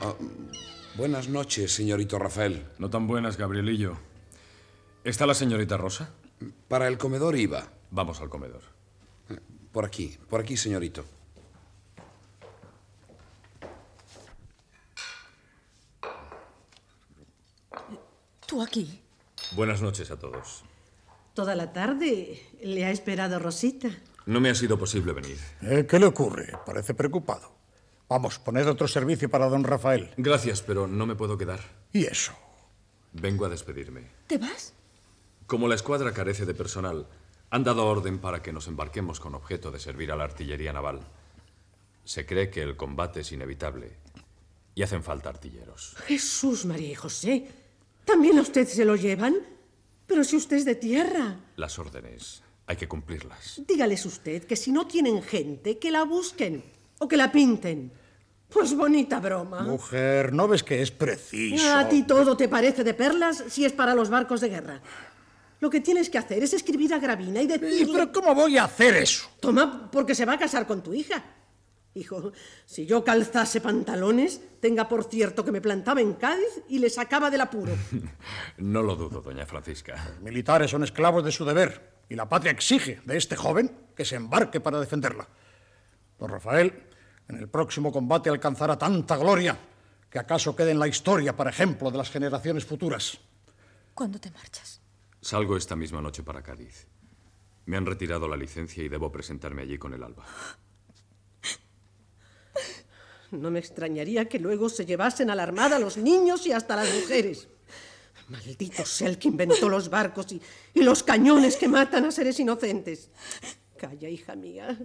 [0.00, 0.14] Ah,
[0.96, 2.66] buenas noches, señorito Rafael.
[2.78, 3.96] No tan buenas, Gabrielillo.
[5.04, 6.10] ¿Está la señorita Rosa?
[6.68, 7.68] Para el comedor iba.
[7.90, 8.62] Vamos al comedor.
[9.72, 11.04] Por aquí, por aquí, señorito.
[18.46, 19.00] ¿Tú aquí?
[19.52, 20.64] Buenas noches a todos.
[21.34, 23.90] Toda la tarde le ha esperado Rosita.
[24.26, 25.38] No me ha sido posible venir.
[25.62, 26.52] Eh, ¿Qué le ocurre?
[26.64, 27.52] Parece preocupado.
[28.08, 30.10] Vamos, poned otro servicio para don Rafael.
[30.16, 31.60] Gracias, pero no me puedo quedar.
[31.92, 32.32] ¿Y eso?
[33.12, 34.10] Vengo a despedirme.
[34.26, 34.74] ¿Te vas?
[35.46, 37.06] Como la escuadra carece de personal,
[37.50, 41.00] han dado orden para que nos embarquemos con objeto de servir a la artillería naval.
[42.04, 43.96] Se cree que el combate es inevitable
[44.74, 45.96] y hacen falta artilleros.
[46.06, 47.48] Jesús, María y José.
[48.04, 49.36] ¿También a usted se lo llevan?
[50.06, 51.36] Pero si usted es de tierra.
[51.56, 53.62] Las órdenes hay que cumplirlas.
[53.66, 57.92] Dígales usted que si no tienen gente, que la busquen o que la pinten.
[58.48, 59.62] Pues bonita broma.
[59.62, 61.74] Mujer, ¿no ves que es preciso?
[61.74, 64.80] A ti todo te parece de perlas si es para los barcos de guerra.
[65.60, 67.92] Lo que tienes que hacer es escribir a Gravina y decirle...
[67.92, 69.28] ¿Pero cómo voy a hacer eso?
[69.40, 71.24] Toma, porque se va a casar con tu hija.
[71.94, 72.32] Hijo,
[72.66, 77.30] si yo calzase pantalones, tenga por cierto que me plantaba en Cádiz y le sacaba
[77.30, 77.72] del apuro.
[78.58, 79.94] No lo dudo, doña Francisca.
[80.14, 84.04] Los militares son esclavos de su deber y la patria exige de este joven que
[84.04, 85.28] se embarque para defenderla.
[86.24, 86.72] Don Rafael,
[87.28, 89.58] en el próximo combate alcanzará tanta gloria
[90.08, 93.18] que acaso quede en la historia para ejemplo de las generaciones futuras.
[93.92, 94.80] ¿Cuándo te marchas?
[95.20, 96.86] Salgo esta misma noche para Cádiz.
[97.66, 100.24] Me han retirado la licencia y debo presentarme allí con el alba.
[103.30, 106.76] No me extrañaría que luego se llevasen a la armada a los niños y hasta
[106.76, 107.48] las mujeres.
[108.28, 110.40] Maldito sea el que inventó los barcos y,
[110.72, 113.10] y los cañones que matan a seres inocentes.
[113.76, 114.78] Calla, hija mía.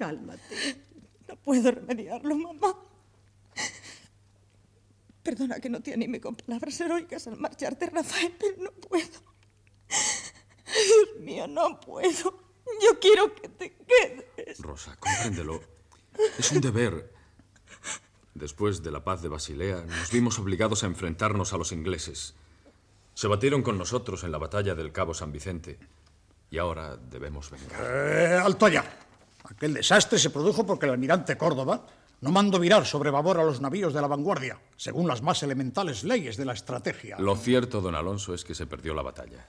[0.00, 0.80] Cálmate.
[1.28, 2.74] No puedo remediarlo, mamá.
[5.22, 9.20] Perdona que no te anime con palabras heroicas al marcharte, Rafael, pero no puedo.
[10.64, 12.40] Dios mío, no puedo.
[12.82, 14.58] Yo quiero que te quedes.
[14.60, 15.60] Rosa, compréndelo.
[16.38, 17.12] Es un deber.
[18.32, 22.34] Después de la paz de Basilea, nos vimos obligados a enfrentarnos a los ingleses.
[23.12, 25.78] Se batieron con nosotros en la batalla del Cabo San Vicente.
[26.50, 27.82] Y ahora debemos vengar.
[27.84, 28.64] Eh, alto
[29.60, 29.66] allá.
[29.66, 31.86] Aquel desastre se produjo porque el almirante Córdoba
[32.22, 36.02] no mandó virar sobre babor a los navíos de la vanguardia, según las más elementales
[36.02, 37.18] leyes de la estrategia.
[37.18, 39.48] Lo cierto, don Alonso, es que se perdió la batalla.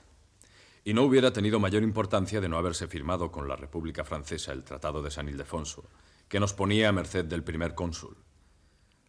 [0.84, 4.64] Y no hubiera tenido mayor importancia de no haberse firmado con la República Francesa el
[4.64, 5.84] Tratado de San Ildefonso,
[6.28, 8.16] que nos ponía a merced del primer cónsul.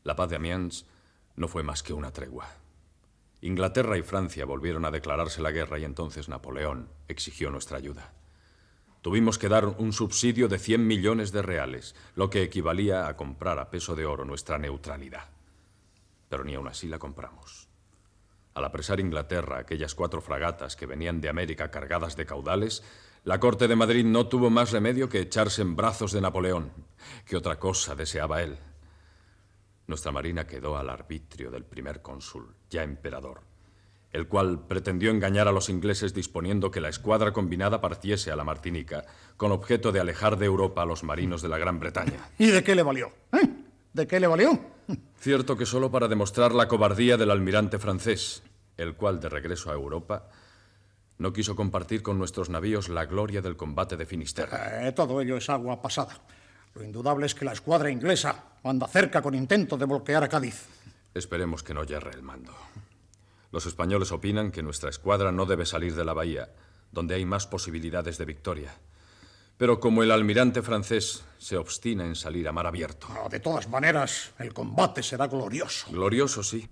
[0.03, 0.85] La paz de Amiens
[1.35, 2.47] no fue más que una tregua.
[3.41, 8.13] Inglaterra y Francia volvieron a declararse la guerra y entonces Napoleón exigió nuestra ayuda.
[9.03, 13.59] Tuvimos que dar un subsidio de 100 millones de reales, lo que equivalía a comprar
[13.59, 15.25] a peso de oro nuestra neutralidad.
[16.29, 17.67] Pero ni aun así la compramos.
[18.53, 22.81] Al apresar Inglaterra aquellas cuatro fragatas que venían de América cargadas de caudales,
[23.25, 26.71] la Corte de Madrid no tuvo más remedio que echarse en brazos de Napoleón.
[27.25, 28.57] ¿Qué otra cosa deseaba él?
[29.85, 33.41] Nuestra marina quedó al arbitrio del primer cónsul, ya emperador,
[34.13, 38.43] el cual pretendió engañar a los ingleses disponiendo que la escuadra combinada partiese a la
[38.43, 39.05] Martinica,
[39.37, 42.29] con objeto de alejar de Europa a los marinos de la Gran Bretaña.
[42.37, 43.11] ¿Y de qué le valió?
[43.33, 43.49] ¿Eh?
[43.91, 44.59] ¿De qué le valió?
[45.19, 48.43] Cierto que solo para demostrar la cobardía del almirante francés,
[48.77, 50.29] el cual, de regreso a Europa,
[51.17, 54.87] no quiso compartir con nuestros navíos la gloria del combate de Finisterre.
[54.87, 56.19] Eh, todo ello es agua pasada.
[56.75, 60.67] Lo indudable es que la escuadra inglesa anda cerca con intento de bloquear a Cádiz.
[61.13, 62.53] Esperemos que no yerre el mando.
[63.53, 66.49] Los españoles opinan que nuestra escuadra no debe salir de la bahía,
[66.91, 68.73] donde hay más posibilidades de victoria.
[69.57, 73.05] Pero como el almirante francés se obstina en salir a mar abierto.
[73.11, 75.91] Ah, de todas maneras, el combate será glorioso.
[75.91, 76.67] Glorioso, sí.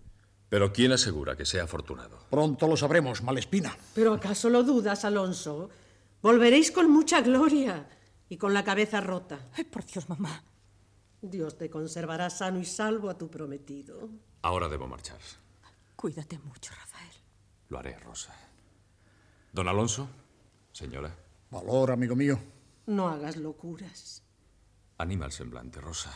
[0.50, 2.26] Pero ¿quién asegura que sea afortunado?
[2.32, 3.78] Pronto lo sabremos, Malespina.
[3.94, 5.70] ¿Pero acaso lo dudas, Alonso?
[6.24, 7.88] Volveréis con mucha gloria
[8.28, 9.50] y con la cabeza rota.
[9.54, 10.44] Ay, por Dios, mamá.
[11.22, 14.10] Dios te conservará sano y salvo a tu prometido.
[14.42, 15.20] Ahora debo marchar.
[16.02, 17.14] Cuídate mucho, Rafael.
[17.70, 18.34] Lo haré, Rosa.
[19.54, 20.10] Don Alonso,
[20.72, 21.16] señora.
[21.52, 22.40] Valor, amigo mío.
[22.88, 24.24] No hagas locuras.
[24.98, 26.12] Anima el semblante, Rosa.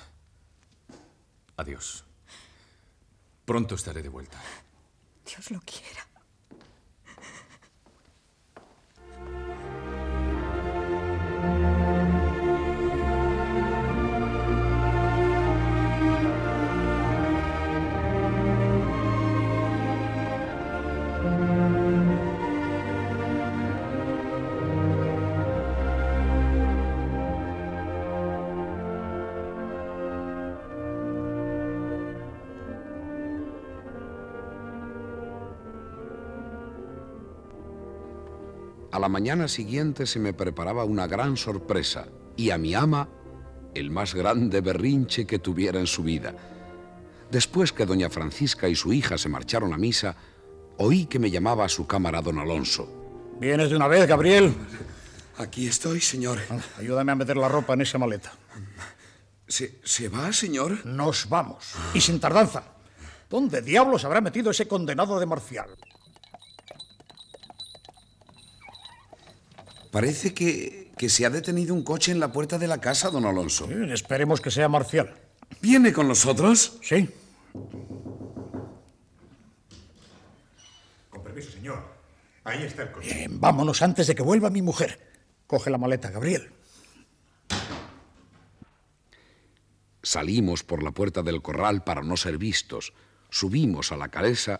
[1.57, 2.03] Adiós.
[3.45, 4.41] Pronto estaré de vuelta.
[5.23, 6.01] Dios lo quiera.
[39.05, 43.07] La mañana siguiente se me preparaba una gran sorpresa y a mi ama
[43.75, 46.33] el más grande berrinche que tuviera en su vida.
[47.29, 50.15] Después que doña Francisca y su hija se marcharon a misa,
[50.77, 52.89] oí que me llamaba a su cámara don Alonso.
[53.39, 54.51] ¿Vienes de una vez, Gabriel?
[55.37, 56.39] Aquí estoy, señor.
[56.79, 58.33] Ayúdame a meter la ropa en esa maleta.
[59.47, 60.83] ¿Se, ¿Se, va, señor?
[60.83, 61.75] Nos vamos.
[61.93, 62.63] Y sin tardanza.
[63.29, 65.69] ¿Dónde diablos habrá metido ese condenado de Marcial?
[69.95, 73.25] Parece que, que, se ha detenido un coche en la puerta de la casa, don
[73.25, 73.65] Alonso.
[73.65, 75.15] Sí, esperemos que sea Marcial.
[75.61, 76.79] ¿Viene con nosotros?
[76.83, 77.09] Sí.
[81.09, 81.81] Con permiso, señor.
[82.43, 83.13] Ahí está el coche.
[83.13, 84.99] Bien, vámonos antes de que vuelva mi mujer.
[85.47, 86.51] Coge la maleta, Gabriel.
[90.03, 92.91] Salimos por la puerta del corral para no ser vistos.
[93.29, 94.59] Subimos a la calesa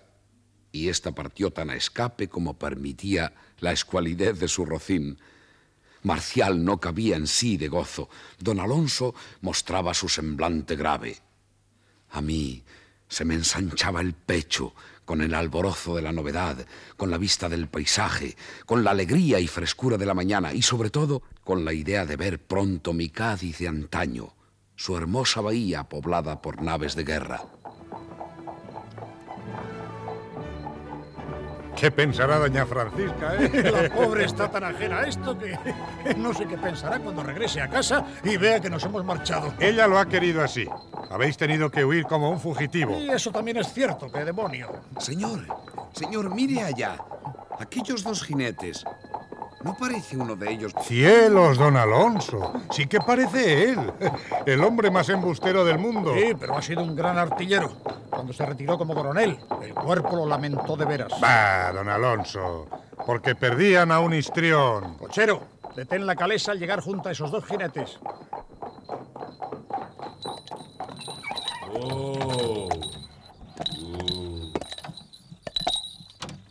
[0.76, 5.18] y ésta partió tan a escape como permitía la escualidez de su rocín.
[6.04, 8.10] Marcial no cabía en sí de gozo.
[8.40, 11.18] Don Alonso mostraba su semblante grave.
[12.12, 12.64] A mí
[13.08, 16.66] se me ensanchaba el pecho con el alborozo de la novedad,
[16.98, 18.36] con la vista del paisaje,
[18.66, 22.18] con la alegría y frescura de la mañana y sobre todo con la idea de
[22.18, 24.34] ver pronto mi Cádiz de antaño,
[24.76, 27.46] su hermosa bahía poblada por naves de guerra.
[31.76, 33.72] ¿Qué pensará doña Francisca, eh?
[33.72, 35.58] La pobre está tan ajena a esto que
[36.18, 39.54] no sé qué pensará cuando regrese a casa y vea que nos hemos marchado.
[39.60, 40.68] Ella lo ha querido así.
[41.10, 42.98] Habéis tenido que huir como un fugitivo.
[42.98, 44.70] Y eso también es cierto, qué demonio.
[45.00, 45.46] Señor,
[45.94, 46.98] señor, mire allá.
[47.60, 48.86] Aquellos dos jinetes.
[49.66, 50.76] ¿No parece uno de ellos?
[50.84, 52.54] ¡Cielos, don Alonso!
[52.70, 53.92] Sí que parece él.
[54.46, 56.14] El hombre más embustero del mundo.
[56.14, 57.74] Sí, pero ha sido un gran artillero.
[58.12, 61.20] Cuando se retiró como coronel, el cuerpo lo lamentó de veras.
[61.20, 62.68] Bah, don Alonso.
[63.08, 65.00] Porque perdían a un histrión.
[65.00, 65.42] Cochero,
[65.76, 68.00] detén la calesa al llegar junto a esos dos jinetes.
[71.74, 72.70] Oh.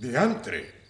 [0.01, 0.84] Diantre.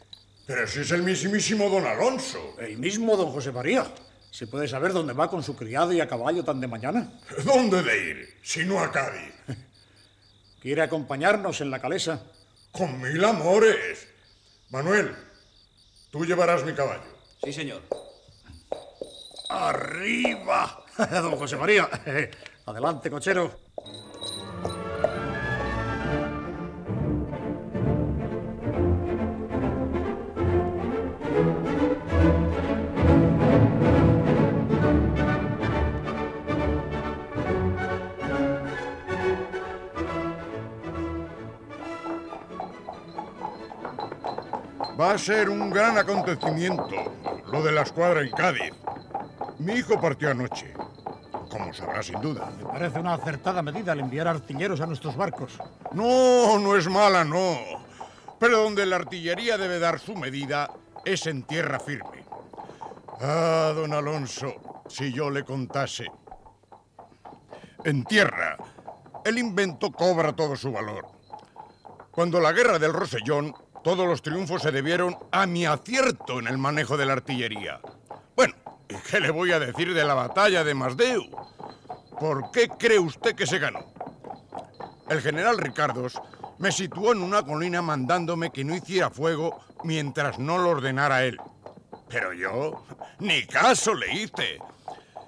[0.46, 2.56] Pero si es el mismísimo don Alonso.
[2.58, 3.86] El mismo don José María.
[4.30, 7.12] ¿Se puede saber dónde va con su criado y a caballo tan de mañana?
[7.44, 8.38] ¿Dónde de ir?
[8.42, 9.32] Si no a Cádiz.
[10.60, 12.22] ¿Quiere acompañarnos en la calesa?
[12.72, 14.08] Con mil amores.
[14.70, 15.14] Manuel,
[16.10, 17.16] tú llevarás mi caballo.
[17.42, 17.82] Sí, señor.
[19.48, 20.84] ¡Arriba!
[20.98, 21.88] don José María.
[22.66, 23.63] Adelante, cochero.
[45.04, 46.88] Va a ser un gran acontecimiento,
[47.52, 48.72] lo de la escuadra en Cádiz.
[49.58, 50.72] Mi hijo partió anoche,
[51.50, 52.50] como sabrá sin duda.
[52.56, 55.58] Me parece una acertada medida el enviar artilleros a nuestros barcos.
[55.92, 57.54] No, no es mala, no.
[58.38, 60.70] Pero donde la artillería debe dar su medida
[61.04, 62.24] es en tierra firme.
[63.20, 64.54] Ah, don Alonso,
[64.88, 66.06] si yo le contase.
[67.84, 68.56] En tierra,
[69.22, 71.04] el invento cobra todo su valor.
[72.10, 73.54] Cuando la guerra del Rosellón,
[73.84, 77.80] todos los triunfos se debieron a mi acierto en el manejo de la artillería.
[78.34, 78.54] Bueno,
[78.88, 81.30] ¿y qué le voy a decir de la batalla de Masdeu?
[82.18, 83.92] ¿Por qué cree usted que se ganó?
[85.10, 86.18] El general Ricardos
[86.58, 91.38] me situó en una colina mandándome que no hiciera fuego mientras no lo ordenara él.
[92.08, 92.86] Pero yo
[93.18, 94.60] ni caso le hice.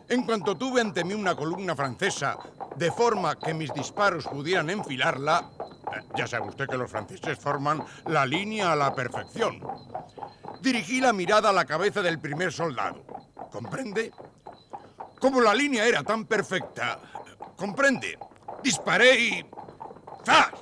[0.08, 2.38] En cuanto tuve ante mí una columna francesa,
[2.76, 5.50] de forma que mis disparos pudieran enfilarla,
[6.16, 9.60] ya sabe usted que los franceses forman la línea a la perfección.
[10.62, 13.04] Dirigí la mirada a la cabeza del primer soldado.
[13.50, 14.12] ¿Comprende?
[15.20, 16.98] Como la línea era tan perfecta,
[17.56, 18.18] ¿comprende?
[18.62, 19.46] Disparé y...
[20.24, 20.52] ¡Zas!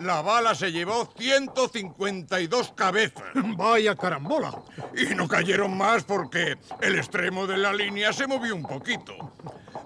[0.00, 3.24] La bala se llevó 152 cabezas.
[3.56, 4.52] Vaya carambola.
[4.96, 9.14] Y no cayeron más porque el extremo de la línea se movió un poquito.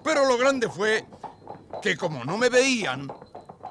[0.03, 1.05] Pero lo grande fue
[1.81, 3.11] que como no me veían,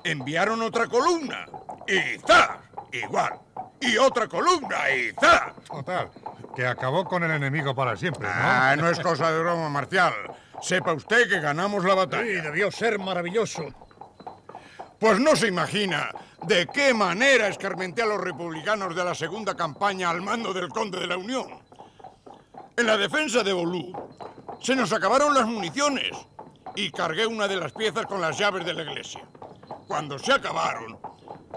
[0.04, 1.46] enviaron otra columna.
[1.86, 2.50] Y ¡zas!
[2.92, 3.38] Igual.
[3.80, 5.52] Y otra columna y ¡zas!
[5.64, 6.10] Total,
[6.54, 8.34] que acabó con el enemigo para siempre, ¿no?
[8.34, 10.12] Ah, no es cosa de broma, Marcial.
[10.60, 12.24] Sepa usted que ganamos la batalla.
[12.24, 13.66] Sí, debió ser maravilloso.
[14.98, 16.10] Pues no se imagina
[16.42, 20.98] de qué manera escarmenté a los republicanos de la segunda campaña al mando del conde
[20.98, 21.46] de la Unión.
[22.76, 23.92] En la defensa de Bolú
[24.60, 26.10] se nos acabaron las municiones
[26.76, 29.22] y cargué una de las piezas con las llaves de la iglesia.
[29.86, 30.98] Cuando se acabaron,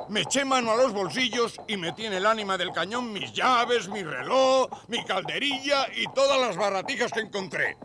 [0.09, 3.87] me eché mano a los bolsillos y metí en el ánima del cañón mis llaves,
[3.89, 7.77] mi reloj, mi calderilla y todas las baratijas que encontré.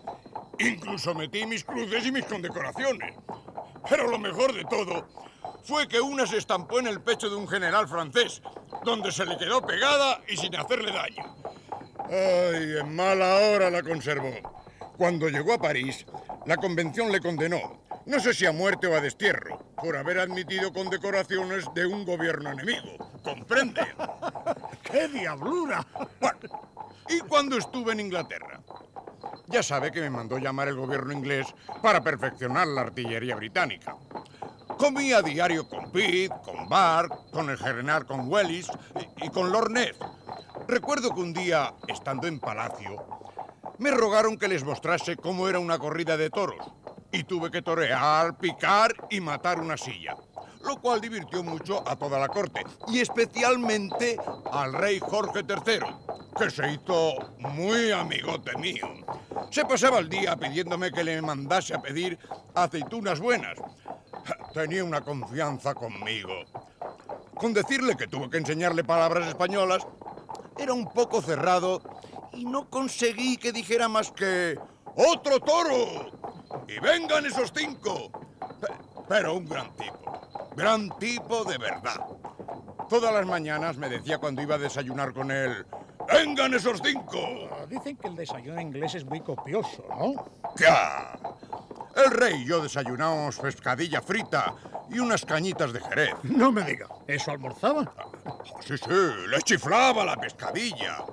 [0.58, 3.14] Incluso metí mis cruces y mis condecoraciones.
[3.88, 5.06] Pero lo mejor de todo
[5.64, 8.40] fue que una se estampó en el pecho de un general francés,
[8.84, 11.36] donde se le quedó pegada y sin hacerle daño.
[12.08, 14.65] Ay, en mala hora la conservó.
[14.96, 16.06] Cuando llegó a París,
[16.46, 20.72] la convención le condenó, no sé si a muerte o a destierro, por haber admitido
[20.72, 22.96] condecoraciones de un gobierno enemigo.
[23.22, 23.82] ¿Comprende?
[24.82, 25.86] ¡Qué diablura!
[27.08, 28.60] ¿Y cuando estuve en Inglaterra?
[29.48, 31.46] Ya sabe que me mandó llamar el gobierno inglés
[31.82, 33.96] para perfeccionar la artillería británica.
[34.78, 38.68] Comí a diario con Pitt, con Barr, con el general con Wellis
[39.20, 39.94] y, y con Lord Ned.
[40.66, 42.96] Recuerdo que un día, estando en palacio,
[43.78, 46.64] me rogaron que les mostrase cómo era una corrida de toros.
[47.12, 50.16] Y tuve que torear, picar y matar una silla.
[50.66, 52.64] Lo cual divirtió mucho a toda la corte.
[52.88, 54.16] Y especialmente
[54.50, 55.80] al rey Jorge III,
[56.36, 58.88] que se hizo muy amigote mío.
[59.50, 62.18] Se pasaba el día pidiéndome que le mandase a pedir
[62.54, 63.56] aceitunas buenas.
[64.52, 66.32] Tenía una confianza conmigo.
[67.36, 69.86] Con decirle que tuve que enseñarle palabras españolas,
[70.58, 71.80] era un poco cerrado
[72.32, 74.58] y no conseguí que dijera más que
[74.96, 76.10] ¡Otro toro!
[76.66, 78.10] ¡Y vengan esos cinco!
[79.08, 80.20] Pe- Pero un gran tipo.
[80.56, 82.00] Gran tipo de verdad.
[82.88, 85.66] Todas las mañanas me decía cuando iba a desayunar con él
[86.12, 87.18] ¡Vengan esos cinco!
[87.50, 90.14] Ah, Dicen que el desayuno inglés es muy copioso, ¿no?
[90.56, 91.18] ¡Ya!
[91.96, 94.54] El rey y yo desayunábamos pescadilla frita
[94.88, 96.14] y unas cañitas de jerez.
[96.22, 96.86] No me diga.
[97.08, 97.92] ¿Eso almorzaba?
[98.64, 98.90] Sí, sí,
[99.28, 101.04] le chiflaba la pescadilla.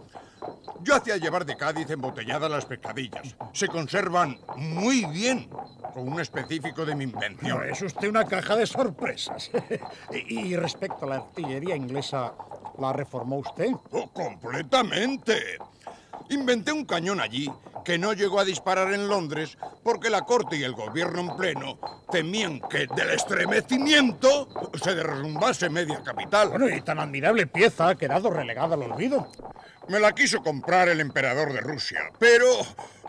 [0.82, 3.36] Yo hacía llevar de Cádiz embotelladas las pescadillas.
[3.54, 5.50] Se conservan muy bien,
[5.94, 7.58] con un específico de mi invención.
[7.58, 9.52] No, es usted una caja de sorpresas.
[10.12, 12.34] y, y respecto a la artillería inglesa,
[12.80, 13.72] ¿la reformó usted?
[13.92, 15.58] Oh, completamente.
[16.30, 17.52] Inventé un cañón allí
[17.84, 21.80] que no llegó a disparar en Londres porque la corte y el gobierno en pleno
[22.12, 24.48] temían que del estremecimiento
[24.82, 26.50] se derrumbase media capital.
[26.50, 29.28] Bueno, y tan admirable pieza ha quedado relegada al olvido.
[29.90, 32.48] Me la quiso comprar el emperador de Rusia, pero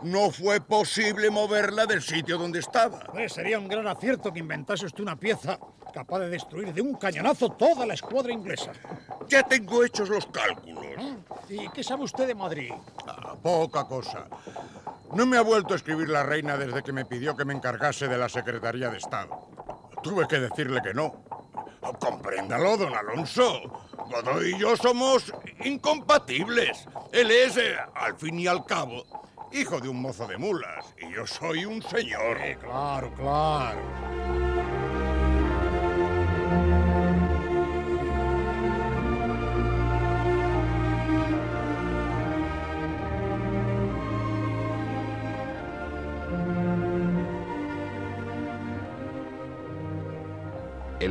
[0.03, 2.99] no fue posible moverla del sitio donde estaba.
[3.11, 5.57] Pues sería un gran acierto que inventase usted una pieza
[5.93, 8.73] capaz de destruir de un cañonazo toda la escuadra inglesa.
[9.29, 10.83] Ya tengo hechos los cálculos.
[11.47, 12.71] ¿Y qué sabe usted de Madrid?
[13.07, 14.27] Ah, poca cosa.
[15.13, 18.07] No me ha vuelto a escribir la reina desde que me pidió que me encargase
[18.07, 19.47] de la Secretaría de Estado.
[20.03, 21.23] Tuve que decirle que no.
[21.99, 23.61] Compréndalo, don Alonso.
[24.09, 25.33] Godoy y yo somos
[25.63, 26.85] incompatibles.
[27.11, 29.03] Él es, eh, al fin y al cabo,
[29.51, 30.85] hijo de un mozo de mulas.
[30.99, 32.37] Y yo soy un señor.
[32.59, 34.84] claro, claro.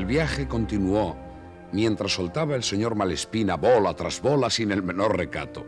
[0.04, 1.16] El viaje continuó
[1.72, 5.64] mientras soltaba el señor Malespina bola tras bola sin el menor recato.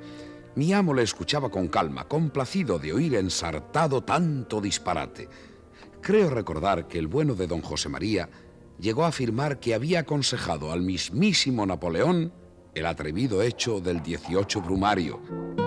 [0.57, 5.31] Mi amo le escuchaba con calma, complacido de oír ensartado tanto disparate.
[6.03, 8.29] Creo recordar que el bueno de don José María
[8.79, 12.31] llegó a afirmar que había aconsejado al mismísimo Napoleón
[12.75, 15.66] el atrevido hecho del 18 Brumario.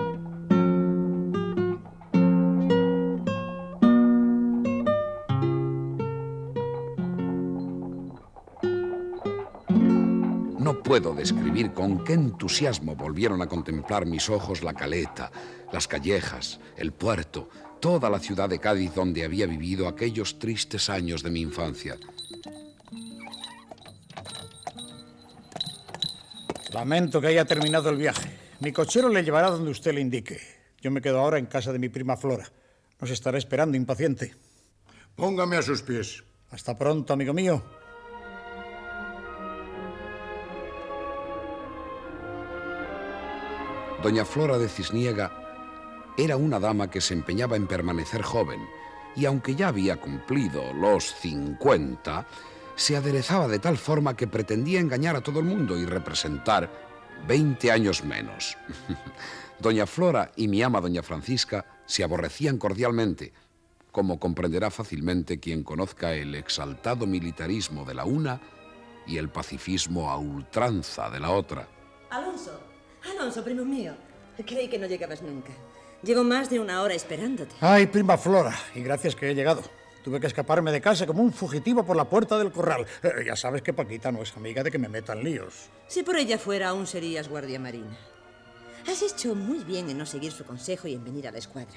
[10.90, 15.30] Puedo describir con qué entusiasmo volvieron a contemplar mis ojos la caleta,
[15.72, 21.22] las callejas, el puerto, toda la ciudad de Cádiz donde había vivido aquellos tristes años
[21.22, 21.96] de mi infancia.
[26.72, 28.28] Lamento que haya terminado el viaje.
[28.58, 30.40] Mi cochero le llevará donde usted le indique.
[30.80, 32.50] Yo me quedo ahora en casa de mi prima Flora.
[33.00, 34.34] Nos estará esperando impaciente.
[35.14, 36.24] Póngame a sus pies.
[36.50, 37.62] Hasta pronto, amigo mío.
[44.02, 45.30] Doña Flora de Cisniega
[46.16, 48.66] era una dama que se empeñaba en permanecer joven
[49.14, 52.26] y aunque ya había cumplido los 50,
[52.76, 56.70] se aderezaba de tal forma que pretendía engañar a todo el mundo y representar
[57.28, 58.56] 20 años menos.
[59.58, 63.34] Doña Flora y mi ama Doña Francisca se aborrecían cordialmente,
[63.92, 68.40] como comprenderá fácilmente quien conozca el exaltado militarismo de la una
[69.06, 71.68] y el pacifismo a ultranza de la otra.
[72.10, 72.69] Alonso,
[73.04, 73.94] Alonso, primo mío.
[74.46, 75.52] Creí que no llegabas nunca.
[76.02, 77.54] Llevo más de una hora esperándote.
[77.60, 79.62] Ay, prima Flora, y gracias que he llegado.
[80.02, 82.86] Tuve que escaparme de casa como un fugitivo por la puerta del corral.
[83.02, 85.68] Eh, ya sabes que Paquita no es amiga de que me metan líos.
[85.88, 87.98] Si por ella fuera, aún serías guardia marina.
[88.88, 91.76] Has hecho muy bien en no seguir su consejo y en venir a la escuadra.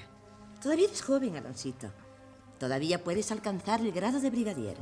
[0.61, 1.91] Todavía eres joven, Alonsito.
[2.59, 4.78] Todavía puedes alcanzar el grado de brigadier.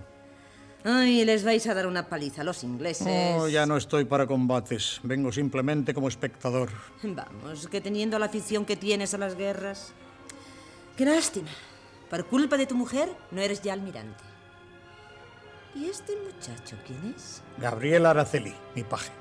[0.84, 3.36] Ay, les vais a dar una paliza a los ingleses.
[3.38, 5.00] Oh, ya no estoy para combates.
[5.04, 6.70] Vengo simplemente como espectador.
[7.04, 9.94] Vamos, que teniendo la afición que tienes a las guerras.
[10.98, 11.50] Qué lástima.
[12.10, 14.24] Por culpa de tu mujer, no eres ya almirante.
[15.76, 17.42] ¿Y este muchacho quién es?
[17.58, 19.12] Gabriel Araceli, mi paje.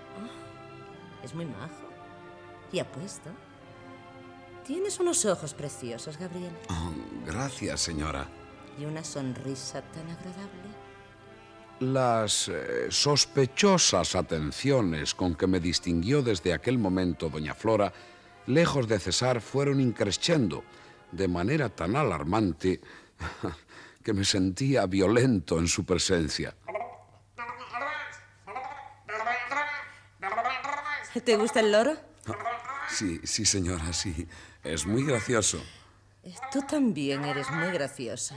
[1.23, 1.91] Es muy majo.
[2.73, 3.31] Y apuesto.
[4.67, 6.53] Tienes unos ojos preciosos, Gabriel.
[6.69, 6.93] Oh,
[7.27, 8.27] gracias, señora.
[8.79, 10.70] Y una sonrisa tan agradable.
[11.81, 17.91] Las eh, sospechosas atenciones con que me distinguió desde aquel momento doña Flora,
[18.47, 20.63] lejos de cesar, fueron increciendo
[21.11, 22.83] de manera tan alarmante
[24.05, 26.55] que me sentía violento en su presencia.
[31.25, 31.97] ¿Te gusta el loro?
[32.91, 34.29] Sí, sí, señora, sí.
[34.63, 35.63] Es muy gracioso.
[36.53, 38.35] Tú también eres muy gracioso.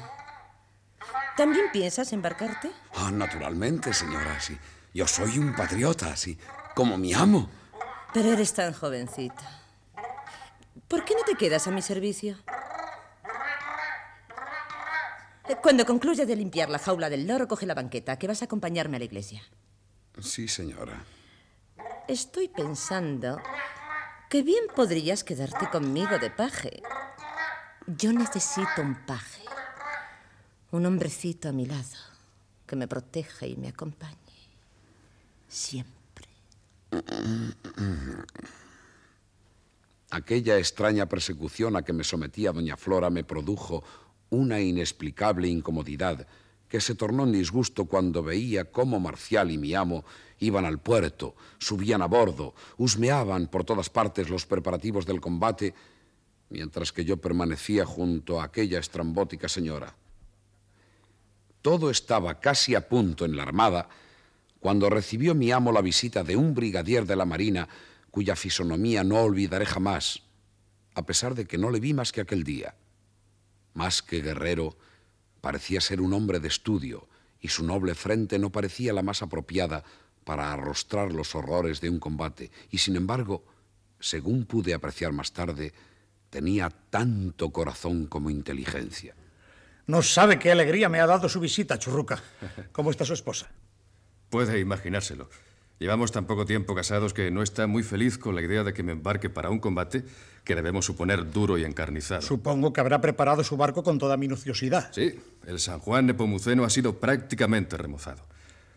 [1.35, 2.71] ¿También piensas embarcarte?
[2.95, 4.57] Ah, naturalmente, señora, sí.
[4.93, 6.37] Yo soy un patriota, sí.
[6.75, 7.49] Como mi amo.
[8.13, 9.61] Pero eres tan jovencita.
[10.87, 12.37] ¿Por qué no te quedas a mi servicio?
[15.61, 18.97] Cuando concluyas de limpiar la jaula del loro, coge la banqueta, que vas a acompañarme
[18.97, 19.41] a la iglesia.
[20.21, 21.03] Sí, señora.
[22.07, 23.41] Estoy pensando
[24.29, 26.81] que bien podrías quedarte conmigo de paje.
[27.87, 29.43] Yo necesito un paje.
[30.73, 32.01] Un hombrecito a mi lado
[32.65, 34.17] que me proteja y me acompañe.
[35.47, 36.25] Siempre.
[40.09, 43.83] Aquella extraña persecución a que me sometía doña Flora me produjo
[44.31, 46.25] una inexplicable incomodidad
[46.67, 50.03] que se tornó en disgusto cuando veía cómo Marcial y mi amo
[50.39, 55.75] iban al puerto, subían a bordo, husmeaban por todas partes los preparativos del combate,
[56.49, 59.95] mientras que yo permanecía junto a aquella estrambótica señora.
[61.63, 63.87] Todo estaba casi a punto en la armada
[64.59, 67.69] cuando recibió mi amo la visita de un brigadier de la Marina
[68.11, 70.23] cuya fisonomía no olvidaré jamás,
[70.93, 72.75] a pesar de que no le vi más que aquel día.
[73.75, 74.77] Más que guerrero,
[75.39, 77.07] parecía ser un hombre de estudio,
[77.39, 79.85] y su noble frente no parecía la más apropiada
[80.25, 83.45] para arrostrar los horrores de un combate, y sin embargo,
[84.01, 85.71] según pude apreciar más tarde,
[86.29, 89.15] tenía tanto corazón como inteligencia.
[89.87, 92.21] No sabe qué alegría me ha dado su visita, churruca.
[92.71, 93.49] ¿Cómo está su esposa?
[94.29, 95.29] Puede imaginárselo.
[95.79, 98.83] Llevamos tan poco tiempo casados que no está muy feliz con la idea de que
[98.83, 100.05] me embarque para un combate
[100.45, 102.21] que debemos suponer duro y encarnizado.
[102.21, 104.91] Supongo que habrá preparado su barco con toda minuciosidad.
[104.93, 108.23] Sí, el San Juan Nepomuceno ha sido prácticamente remozado.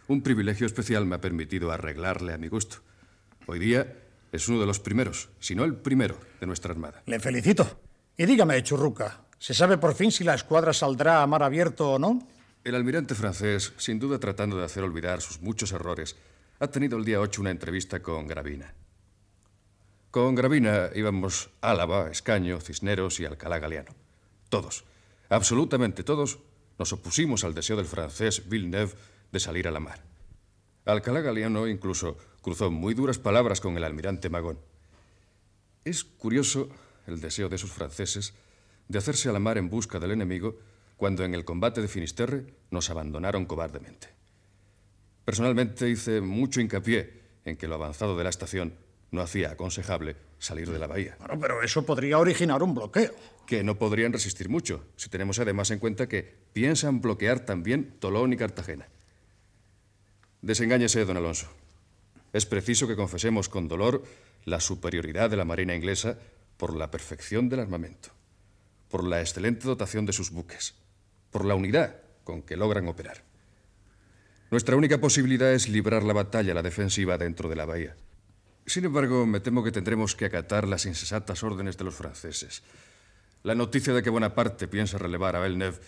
[0.08, 2.78] Un privilegio especial me ha permitido arreglarle a mi gusto.
[3.46, 3.94] Hoy día
[4.32, 7.02] es uno de los primeros, si no el primero, de nuestra armada.
[7.06, 7.80] Le felicito.
[8.16, 11.98] Y dígame, Churruca, ¿se sabe por fin si la escuadra saldrá a mar abierto o
[11.98, 12.26] no?
[12.64, 16.16] El almirante francés, sin duda tratando de hacer olvidar sus muchos errores,
[16.58, 18.74] ha tenido el día 8 una entrevista con Gravina.
[20.10, 23.94] Con Gravina íbamos Álava, Escaño, Cisneros y Alcalá Galeano.
[24.48, 24.84] Todos,
[25.28, 26.38] absolutamente todos,
[26.78, 28.94] nos opusimos al deseo del francés Villeneuve
[29.30, 30.02] de salir a la mar.
[30.86, 34.58] Alcalá Galeano incluso cruzó muy duras palabras con el almirante Magón.
[35.84, 36.68] Es curioso
[37.06, 38.34] el deseo de esos franceses
[38.88, 40.56] de hacerse a la mar en busca del enemigo
[40.96, 44.08] cuando en el combate de Finisterre nos abandonaron cobardemente.
[45.24, 48.74] Personalmente hice mucho hincapié en que lo avanzado de la estación
[49.10, 51.16] no hacía aconsejable salir de la bahía.
[51.18, 53.12] Bueno, pero eso podría originar un bloqueo.
[53.46, 56.22] Que no podrían resistir mucho, si tenemos además en cuenta que
[56.52, 58.88] piensan bloquear también Tolón y Cartagena.
[60.42, 61.48] Desengáñese, don Alonso.
[62.32, 64.02] Es preciso que confesemos con dolor
[64.44, 66.18] la superioridad de la Marina inglesa
[66.56, 68.10] por la perfección del armamento,
[68.88, 70.74] por la excelente dotación de sus buques,
[71.30, 73.22] por la unidad con que logran operar.
[74.50, 77.96] Nuestra única posibilidad es librar la batalla la defensiva dentro de la bahía.
[78.64, 82.62] Sin embargo, me temo que tendremos que acatar las insensatas órdenes de los franceses.
[83.42, 85.78] La noticia de que Bonaparte piensa relevar a Villeneuve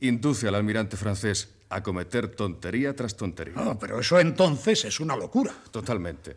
[0.00, 3.54] induce al almirante francés a cometer tontería tras tontería.
[3.54, 5.52] No, pero eso entonces es una locura.
[5.70, 6.36] Totalmente.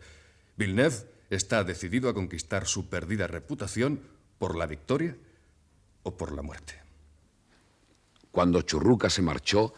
[0.56, 0.96] Villeneuve
[1.30, 4.00] está decidido a conquistar su perdida reputación
[4.38, 5.16] por la victoria
[6.02, 6.74] o por la muerte.
[8.30, 9.74] Cuando Churruca se marchó,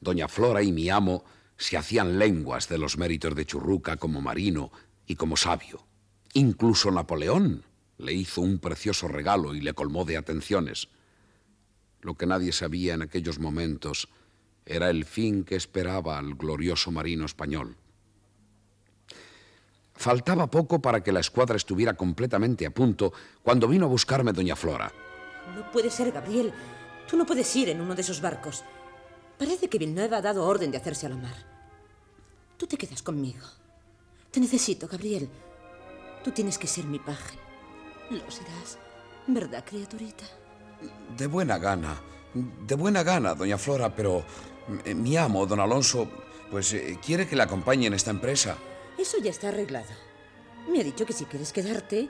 [0.00, 1.24] doña Flora y mi amo
[1.56, 4.70] se hacían lenguas de los méritos de Churruca como marino
[5.06, 5.86] y como sabio.
[6.34, 7.64] Incluso Napoleón
[7.98, 10.88] le hizo un precioso regalo y le colmó de atenciones.
[12.00, 14.08] Lo que nadie sabía en aquellos momentos
[14.64, 17.76] era el fin que esperaba al glorioso marino español.
[19.94, 23.12] Faltaba poco para que la escuadra estuviera completamente a punto
[23.42, 24.92] cuando vino a buscarme doña Flora.
[25.54, 26.52] No puede ser, Gabriel.
[27.08, 28.64] Tú no puedes ir en uno de esos barcos.
[29.38, 31.36] Parece que Villeneuve ha dado orden de hacerse a la mar.
[32.56, 33.46] Tú te quedas conmigo.
[34.30, 35.28] Te necesito, Gabriel.
[36.24, 37.38] Tú tienes que ser mi paje.
[38.10, 38.78] Lo serás.
[39.26, 40.24] ¿Verdad, criaturita?
[41.16, 42.00] De buena gana,
[42.34, 44.24] de buena gana, doña Flora, pero
[44.84, 46.08] eh, mi amo, don Alonso,
[46.50, 48.56] pues eh, quiere que le acompañe en esta empresa.
[48.96, 49.92] Eso ya está arreglado.
[50.70, 52.08] Me ha dicho que si quieres quedarte,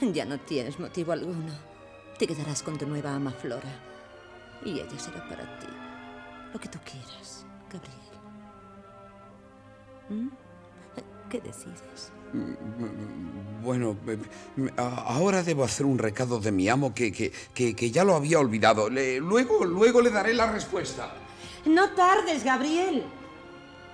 [0.00, 1.71] ya no tienes motivo alguno.
[2.22, 3.68] Te quedarás con tu nueva ama Flora.
[4.64, 5.66] Y ella será para ti
[6.54, 7.98] lo que tú quieras, Gabriel.
[10.08, 10.28] ¿Mm?
[11.28, 12.12] ¿Qué decides?
[13.64, 14.18] Bueno, eh,
[14.76, 18.14] a- ahora debo hacer un recado de mi amo que, que, que- que ya lo
[18.14, 18.88] había olvidado.
[18.88, 21.12] Le- luego, luego le daré la respuesta.
[21.64, 23.02] No tardes, Gabriel.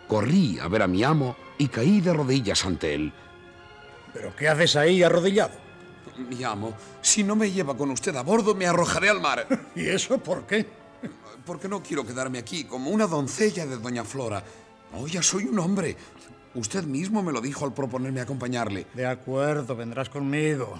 [0.07, 3.11] Corrí a ver a mi amo y caí de rodillas ante él.
[4.12, 5.66] ¿Pero qué haces ahí arrodillado?
[6.19, 9.47] Mi amo, si no me lleva con usted a bordo, me arrojaré al mar.
[9.75, 10.66] ¿Y eso por qué?
[11.47, 14.43] Porque no quiero quedarme aquí como una doncella de doña Flora.
[14.93, 15.97] No, ya soy un hombre.
[16.55, 18.87] Usted mismo me lo dijo al proponerme acompañarle.
[18.95, 20.79] De acuerdo, vendrás conmigo.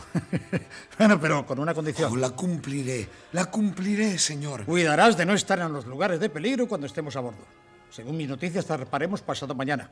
[0.99, 2.13] bueno, pero con una condición.
[2.13, 4.65] Oh, la cumpliré, la cumpliré, señor.
[4.65, 7.45] Cuidarás de no estar en los lugares de peligro cuando estemos a bordo.
[7.91, 9.91] Según mis noticias, zarparemos pasado mañana.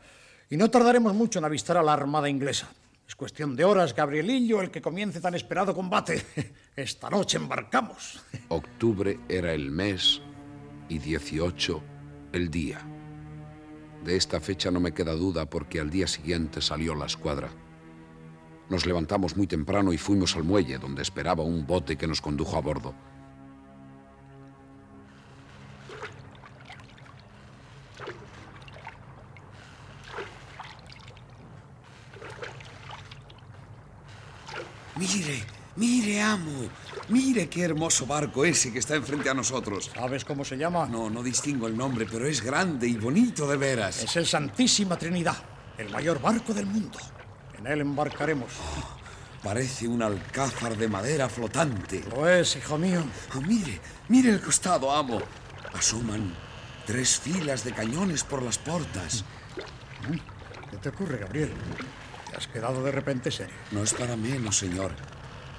[0.51, 2.68] Y no tardaremos mucho en avistar a la Armada inglesa.
[3.07, 6.24] Es cuestión de horas, Gabrielillo, el que comience tan esperado combate.
[6.76, 8.20] Esta noche embarcamos.
[8.48, 10.20] Octubre era el mes
[10.88, 11.82] y 18
[12.32, 12.80] el día.
[14.04, 17.48] De esta fecha no me queda duda porque al día siguiente salió la escuadra.
[18.68, 22.57] Nos levantamos muy temprano y fuimos al muelle donde esperaba un bote que nos condujo
[22.57, 22.94] a bordo.
[34.97, 35.44] Mire,
[35.76, 36.68] mire, amo.
[37.09, 39.90] Mire qué hermoso barco ese que está enfrente a nosotros.
[39.94, 40.86] ¿Sabes cómo se llama?
[40.86, 44.03] No, no distingo el nombre, pero es grande y bonito de veras.
[44.03, 45.36] Es el Santísima Trinidad,
[45.76, 46.99] el mayor barco del mundo.
[47.59, 48.51] En él embarcaremos.
[49.42, 52.03] Parece un alcázar de madera flotante.
[52.11, 53.05] Lo es, hijo mío.
[53.34, 53.78] Oh, mire,
[54.09, 55.20] mire el costado, amo.
[55.74, 56.34] Asoman
[56.86, 59.24] tres filas de cañones por las portas.
[60.70, 61.53] ¿Qué te ocurre, Gabriel?
[62.37, 63.55] Te has quedado de repente serio.
[63.70, 64.93] No es para menos, señor.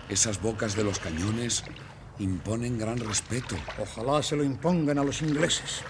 [0.09, 1.63] Esas bocas de los cañones
[2.19, 3.55] imponen gran respeto.
[3.79, 5.81] Ojalá se lo impongan a los ingleses.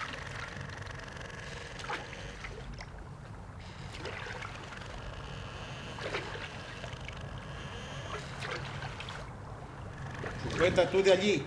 [10.50, 11.44] Sujeta tú de allí.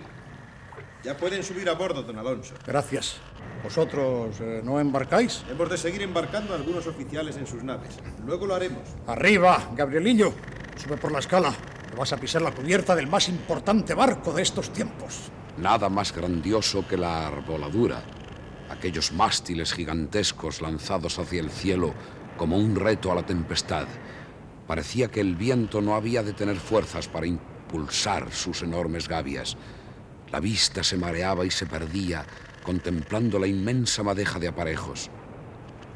[1.02, 2.54] Ya pueden subir a bordo, don Alonso.
[2.64, 3.16] Gracias.
[3.62, 5.44] ¿Vosotros eh, no embarcáis?
[5.48, 7.98] Hemos de seguir embarcando a algunos oficiales en sus naves.
[8.26, 8.82] Luego lo haremos.
[9.06, 10.32] Arriba, Gabrielillo.
[10.76, 11.54] Sube por la escala.
[11.88, 15.30] que vas a pisar la cubierta del más importante barco de estos tiempos.
[15.58, 18.02] Nada más grandioso que la arboladura.
[18.70, 21.94] Aquellos mástiles gigantescos lanzados hacia el cielo
[22.36, 23.86] como un reto a la tempestad.
[24.66, 29.56] Parecía que el viento no había de tener fuerzas para impulsar sus enormes gavias.
[30.30, 32.24] La vista se mareaba y se perdía
[32.62, 35.10] contemplando la inmensa madeja de aparejos.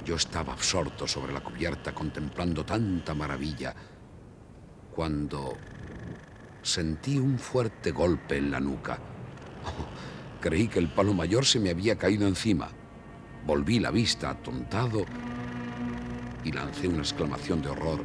[0.04, 3.74] Yo estaba absorto sobre la cubierta contemplando tanta maravilla
[4.94, 5.56] cuando
[6.62, 8.98] sentí un fuerte golpe en la nuca.
[10.40, 12.68] creí que el palo mayor se me había caído encima.
[13.44, 15.04] Volví la vista atontado
[16.44, 18.04] y lancé una exclamación de horror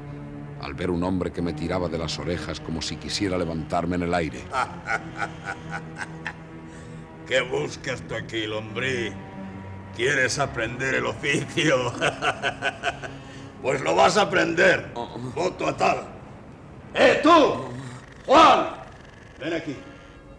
[0.62, 4.04] al ver un hombre que me tiraba de las orejas como si quisiera levantarme en
[4.04, 4.44] el aire.
[7.32, 9.14] ¿Qué buscas tú aquí, hombre?
[9.96, 11.94] ¿Quieres aprender el oficio?
[13.62, 14.92] pues lo vas a aprender.
[15.34, 16.08] Voto a tal.
[16.94, 17.70] ¡Eh, tú!
[18.26, 18.72] ¡Juan!
[19.40, 19.78] Ven aquí.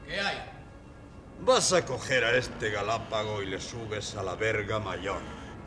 [0.07, 0.37] ¿Qué hay?
[1.41, 5.23] Vas a coger a este galápago y le subes a la verga mayor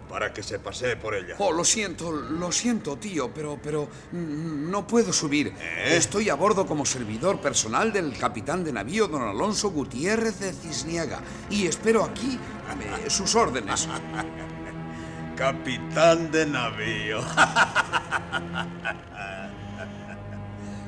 [0.10, 1.36] para que se pasee por ella.
[1.40, 5.54] Oh, lo siento, lo siento, tío, pero, pero mm, no puedo subir.
[5.86, 11.22] Estoy a bordo como servidor personal del capitán de navío don Alonso Gutiérrez de Cisniega
[11.50, 12.40] y espero aquí
[12.82, 13.88] eh, sus órdenes.
[15.36, 17.22] capitán de navío.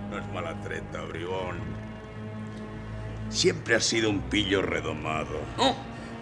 [0.10, 1.78] no es mala treta, bribón.
[3.30, 5.42] Siempre has sido un pillo redomado.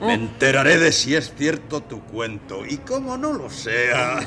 [0.02, 2.66] Me enteraré de si es cierto tu cuento.
[2.66, 4.20] Y como no lo sea,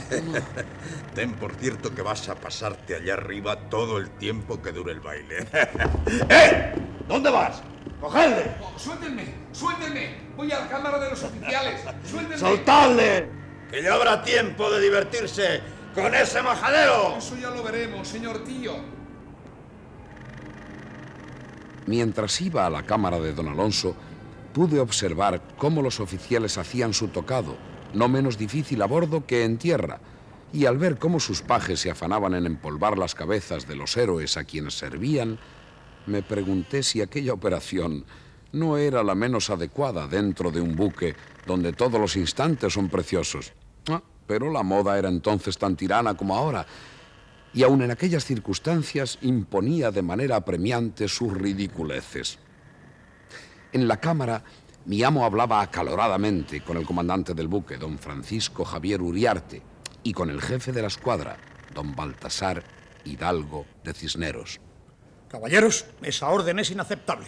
[1.14, 5.00] ten por cierto que vas a pasarte allá arriba todo el tiempo que dure el
[5.00, 5.46] baile.
[6.28, 6.72] ¡Eh!
[7.06, 7.62] ¿Dónde vas?
[8.00, 8.56] ¡Cogedle!
[8.62, 10.28] Oh, suéltenme, suéltenme.
[10.36, 11.80] Voy a la cámara de los oficiales.
[12.04, 12.38] Suéltenme.
[12.38, 13.28] ¡Soltadle!
[13.70, 15.60] Que ya habrá tiempo de divertirse
[15.94, 17.16] con ese majadero.
[17.18, 18.72] Eso ya lo veremos, señor tío.
[21.86, 23.96] Mientras iba a la cámara de don Alonso,
[24.58, 27.56] pude observar cómo los oficiales hacían su tocado,
[27.94, 30.00] no menos difícil a bordo que en tierra,
[30.52, 34.36] y al ver cómo sus pajes se afanaban en empolvar las cabezas de los héroes
[34.36, 35.38] a quienes servían,
[36.06, 38.04] me pregunté si aquella operación
[38.50, 41.14] no era la menos adecuada dentro de un buque
[41.46, 43.52] donde todos los instantes son preciosos.
[43.88, 46.66] Ah, pero la moda era entonces tan tirana como ahora,
[47.54, 52.40] y aun en aquellas circunstancias imponía de manera apremiante sus ridiculeces.
[53.72, 54.42] En la cámara,
[54.86, 59.62] mi amo hablaba acaloradamente con el comandante del buque, don Francisco Javier Uriarte,
[60.02, 61.36] y con el jefe de la escuadra,
[61.74, 62.62] don Baltasar
[63.04, 64.60] Hidalgo de Cisneros.
[65.28, 67.26] Caballeros, esa orden es inaceptable.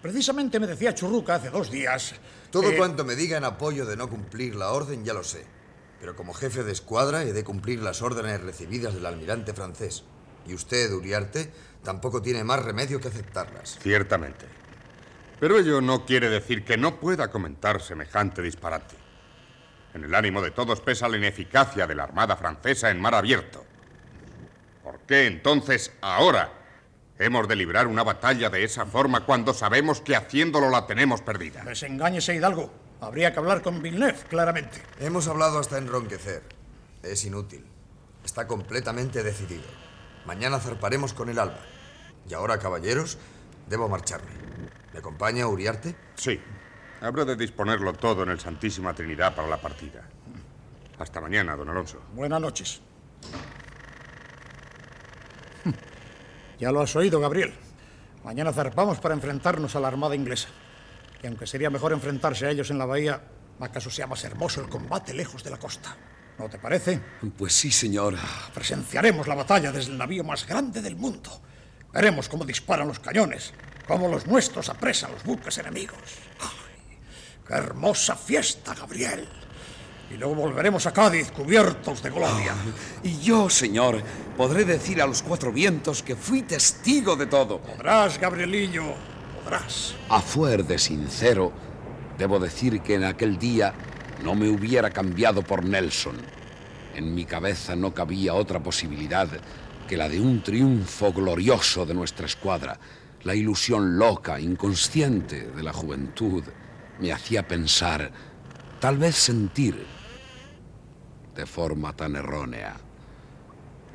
[0.00, 2.14] Precisamente me decía Churruca hace dos días.
[2.50, 5.44] Todo que- cuanto me diga en apoyo de no cumplir la orden ya lo sé.
[6.00, 10.04] Pero como jefe de escuadra he de cumplir las órdenes recibidas del almirante francés.
[10.46, 13.78] Y usted, Uriarte, tampoco tiene más remedio que aceptarlas.
[13.82, 14.46] Ciertamente.
[15.40, 18.94] Pero ello no quiere decir que no pueda comentar semejante disparate.
[19.94, 23.64] En el ánimo de todos pesa la ineficacia de la Armada Francesa en mar abierto.
[24.84, 26.52] ¿Por qué entonces, ahora,
[27.18, 31.64] hemos de librar una batalla de esa forma cuando sabemos que haciéndolo la tenemos perdida?
[31.64, 32.70] Desengáñese, Hidalgo.
[33.00, 34.82] Habría que hablar con Villeneuve, claramente.
[35.00, 36.42] Hemos hablado hasta enronquecer.
[37.02, 37.64] Es inútil.
[38.24, 39.64] Está completamente decidido.
[40.26, 41.60] Mañana zarparemos con el alba.
[42.28, 43.16] Y ahora, caballeros,
[43.68, 44.30] debo marcharme.
[44.92, 45.94] ¿Me acompaña Uriarte?
[46.14, 46.40] Sí.
[47.00, 50.02] Habrá de disponerlo todo en el Santísima Trinidad para la partida.
[50.98, 52.02] Hasta mañana, don Alonso.
[52.14, 52.80] Buenas noches.
[56.58, 57.54] Ya lo has oído, Gabriel.
[58.22, 60.48] Mañana zarpamos para enfrentarnos a la Armada inglesa.
[61.22, 63.22] Y aunque sería mejor enfrentarse a ellos en la bahía,
[63.60, 65.96] ¿acaso sea más hermoso el combate lejos de la costa?
[66.38, 67.00] ¿No te parece?
[67.38, 68.14] Pues sí, señor.
[68.52, 71.30] Presenciaremos la batalla desde el navío más grande del mundo.
[71.92, 73.54] Veremos cómo disparan los cañones,
[73.90, 75.98] cómo los nuestros apresan los buques enemigos.
[76.38, 76.96] ¡Ay,
[77.44, 79.26] ¡Qué hermosa fiesta, Gabriel!
[80.08, 82.54] Y luego volveremos a Cádiz cubiertos de gloria.
[83.02, 84.00] Y yo, señor,
[84.36, 87.60] podré decir a los cuatro vientos que fui testigo de todo.
[87.60, 88.94] Podrás, Gabrielillo,
[89.42, 89.96] podrás.
[90.08, 91.52] A fuer de sincero,
[92.16, 93.74] debo decir que en aquel día
[94.22, 96.14] no me hubiera cambiado por Nelson.
[96.94, 99.28] En mi cabeza no cabía otra posibilidad
[99.88, 102.78] que la de un triunfo glorioso de nuestra escuadra.
[103.22, 106.42] La ilusión loca, inconsciente de la juventud
[106.98, 108.10] me hacía pensar,
[108.80, 109.86] tal vez sentir,
[111.34, 112.76] de forma tan errónea.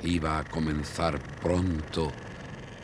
[0.03, 2.11] Iba a comenzar pronto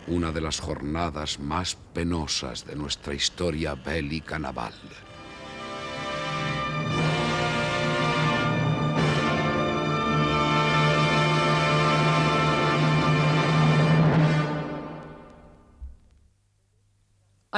[0.07, 4.73] una de las jornadas más penosas de nuestra historia bélica naval.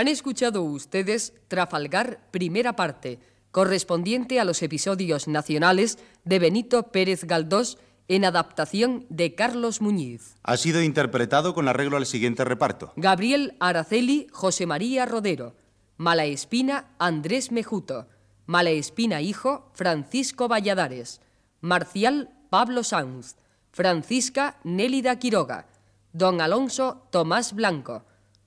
[0.03, 7.77] Han escuchado ustedes Trafalgar, primera parte, correspondiente a los episodios nacionales de Benito Pérez Galdós
[8.09, 10.35] en adaptación de Carlos Muñiz.
[10.43, 12.91] Ha sido interpretado con arreglo al siguiente reparto.
[12.97, 15.55] Gabriel Araceli, José María Rodero.
[15.95, 18.09] Malaespina, Andrés Mejuto.
[18.45, 21.21] Malaespina hijo, Francisco Valladares.
[21.61, 23.37] Marcial, Pablo Sanz.
[23.71, 25.67] Francisca, Nélida Quiroga.
[26.11, 28.03] Don Alonso, Tomás Blanco.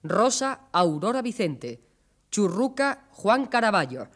[0.08, 1.80] Rosa, Aurora Vicente.
[2.30, 4.08] Churruca, Juan Caraballo.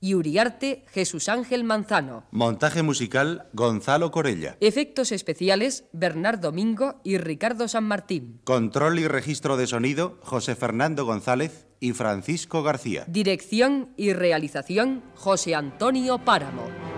[0.00, 2.24] Y Uriarte, Jesús Ángel Manzano.
[2.30, 4.58] Montaje musical, Gonzalo Corella.
[4.60, 8.40] Efectos especiales, Bernardo Domingo y Ricardo San Martín.
[8.44, 13.04] Control y registro de sonido, José Fernando González y Francisco García.
[13.08, 16.93] Dirección y realización, José Antonio Páramo.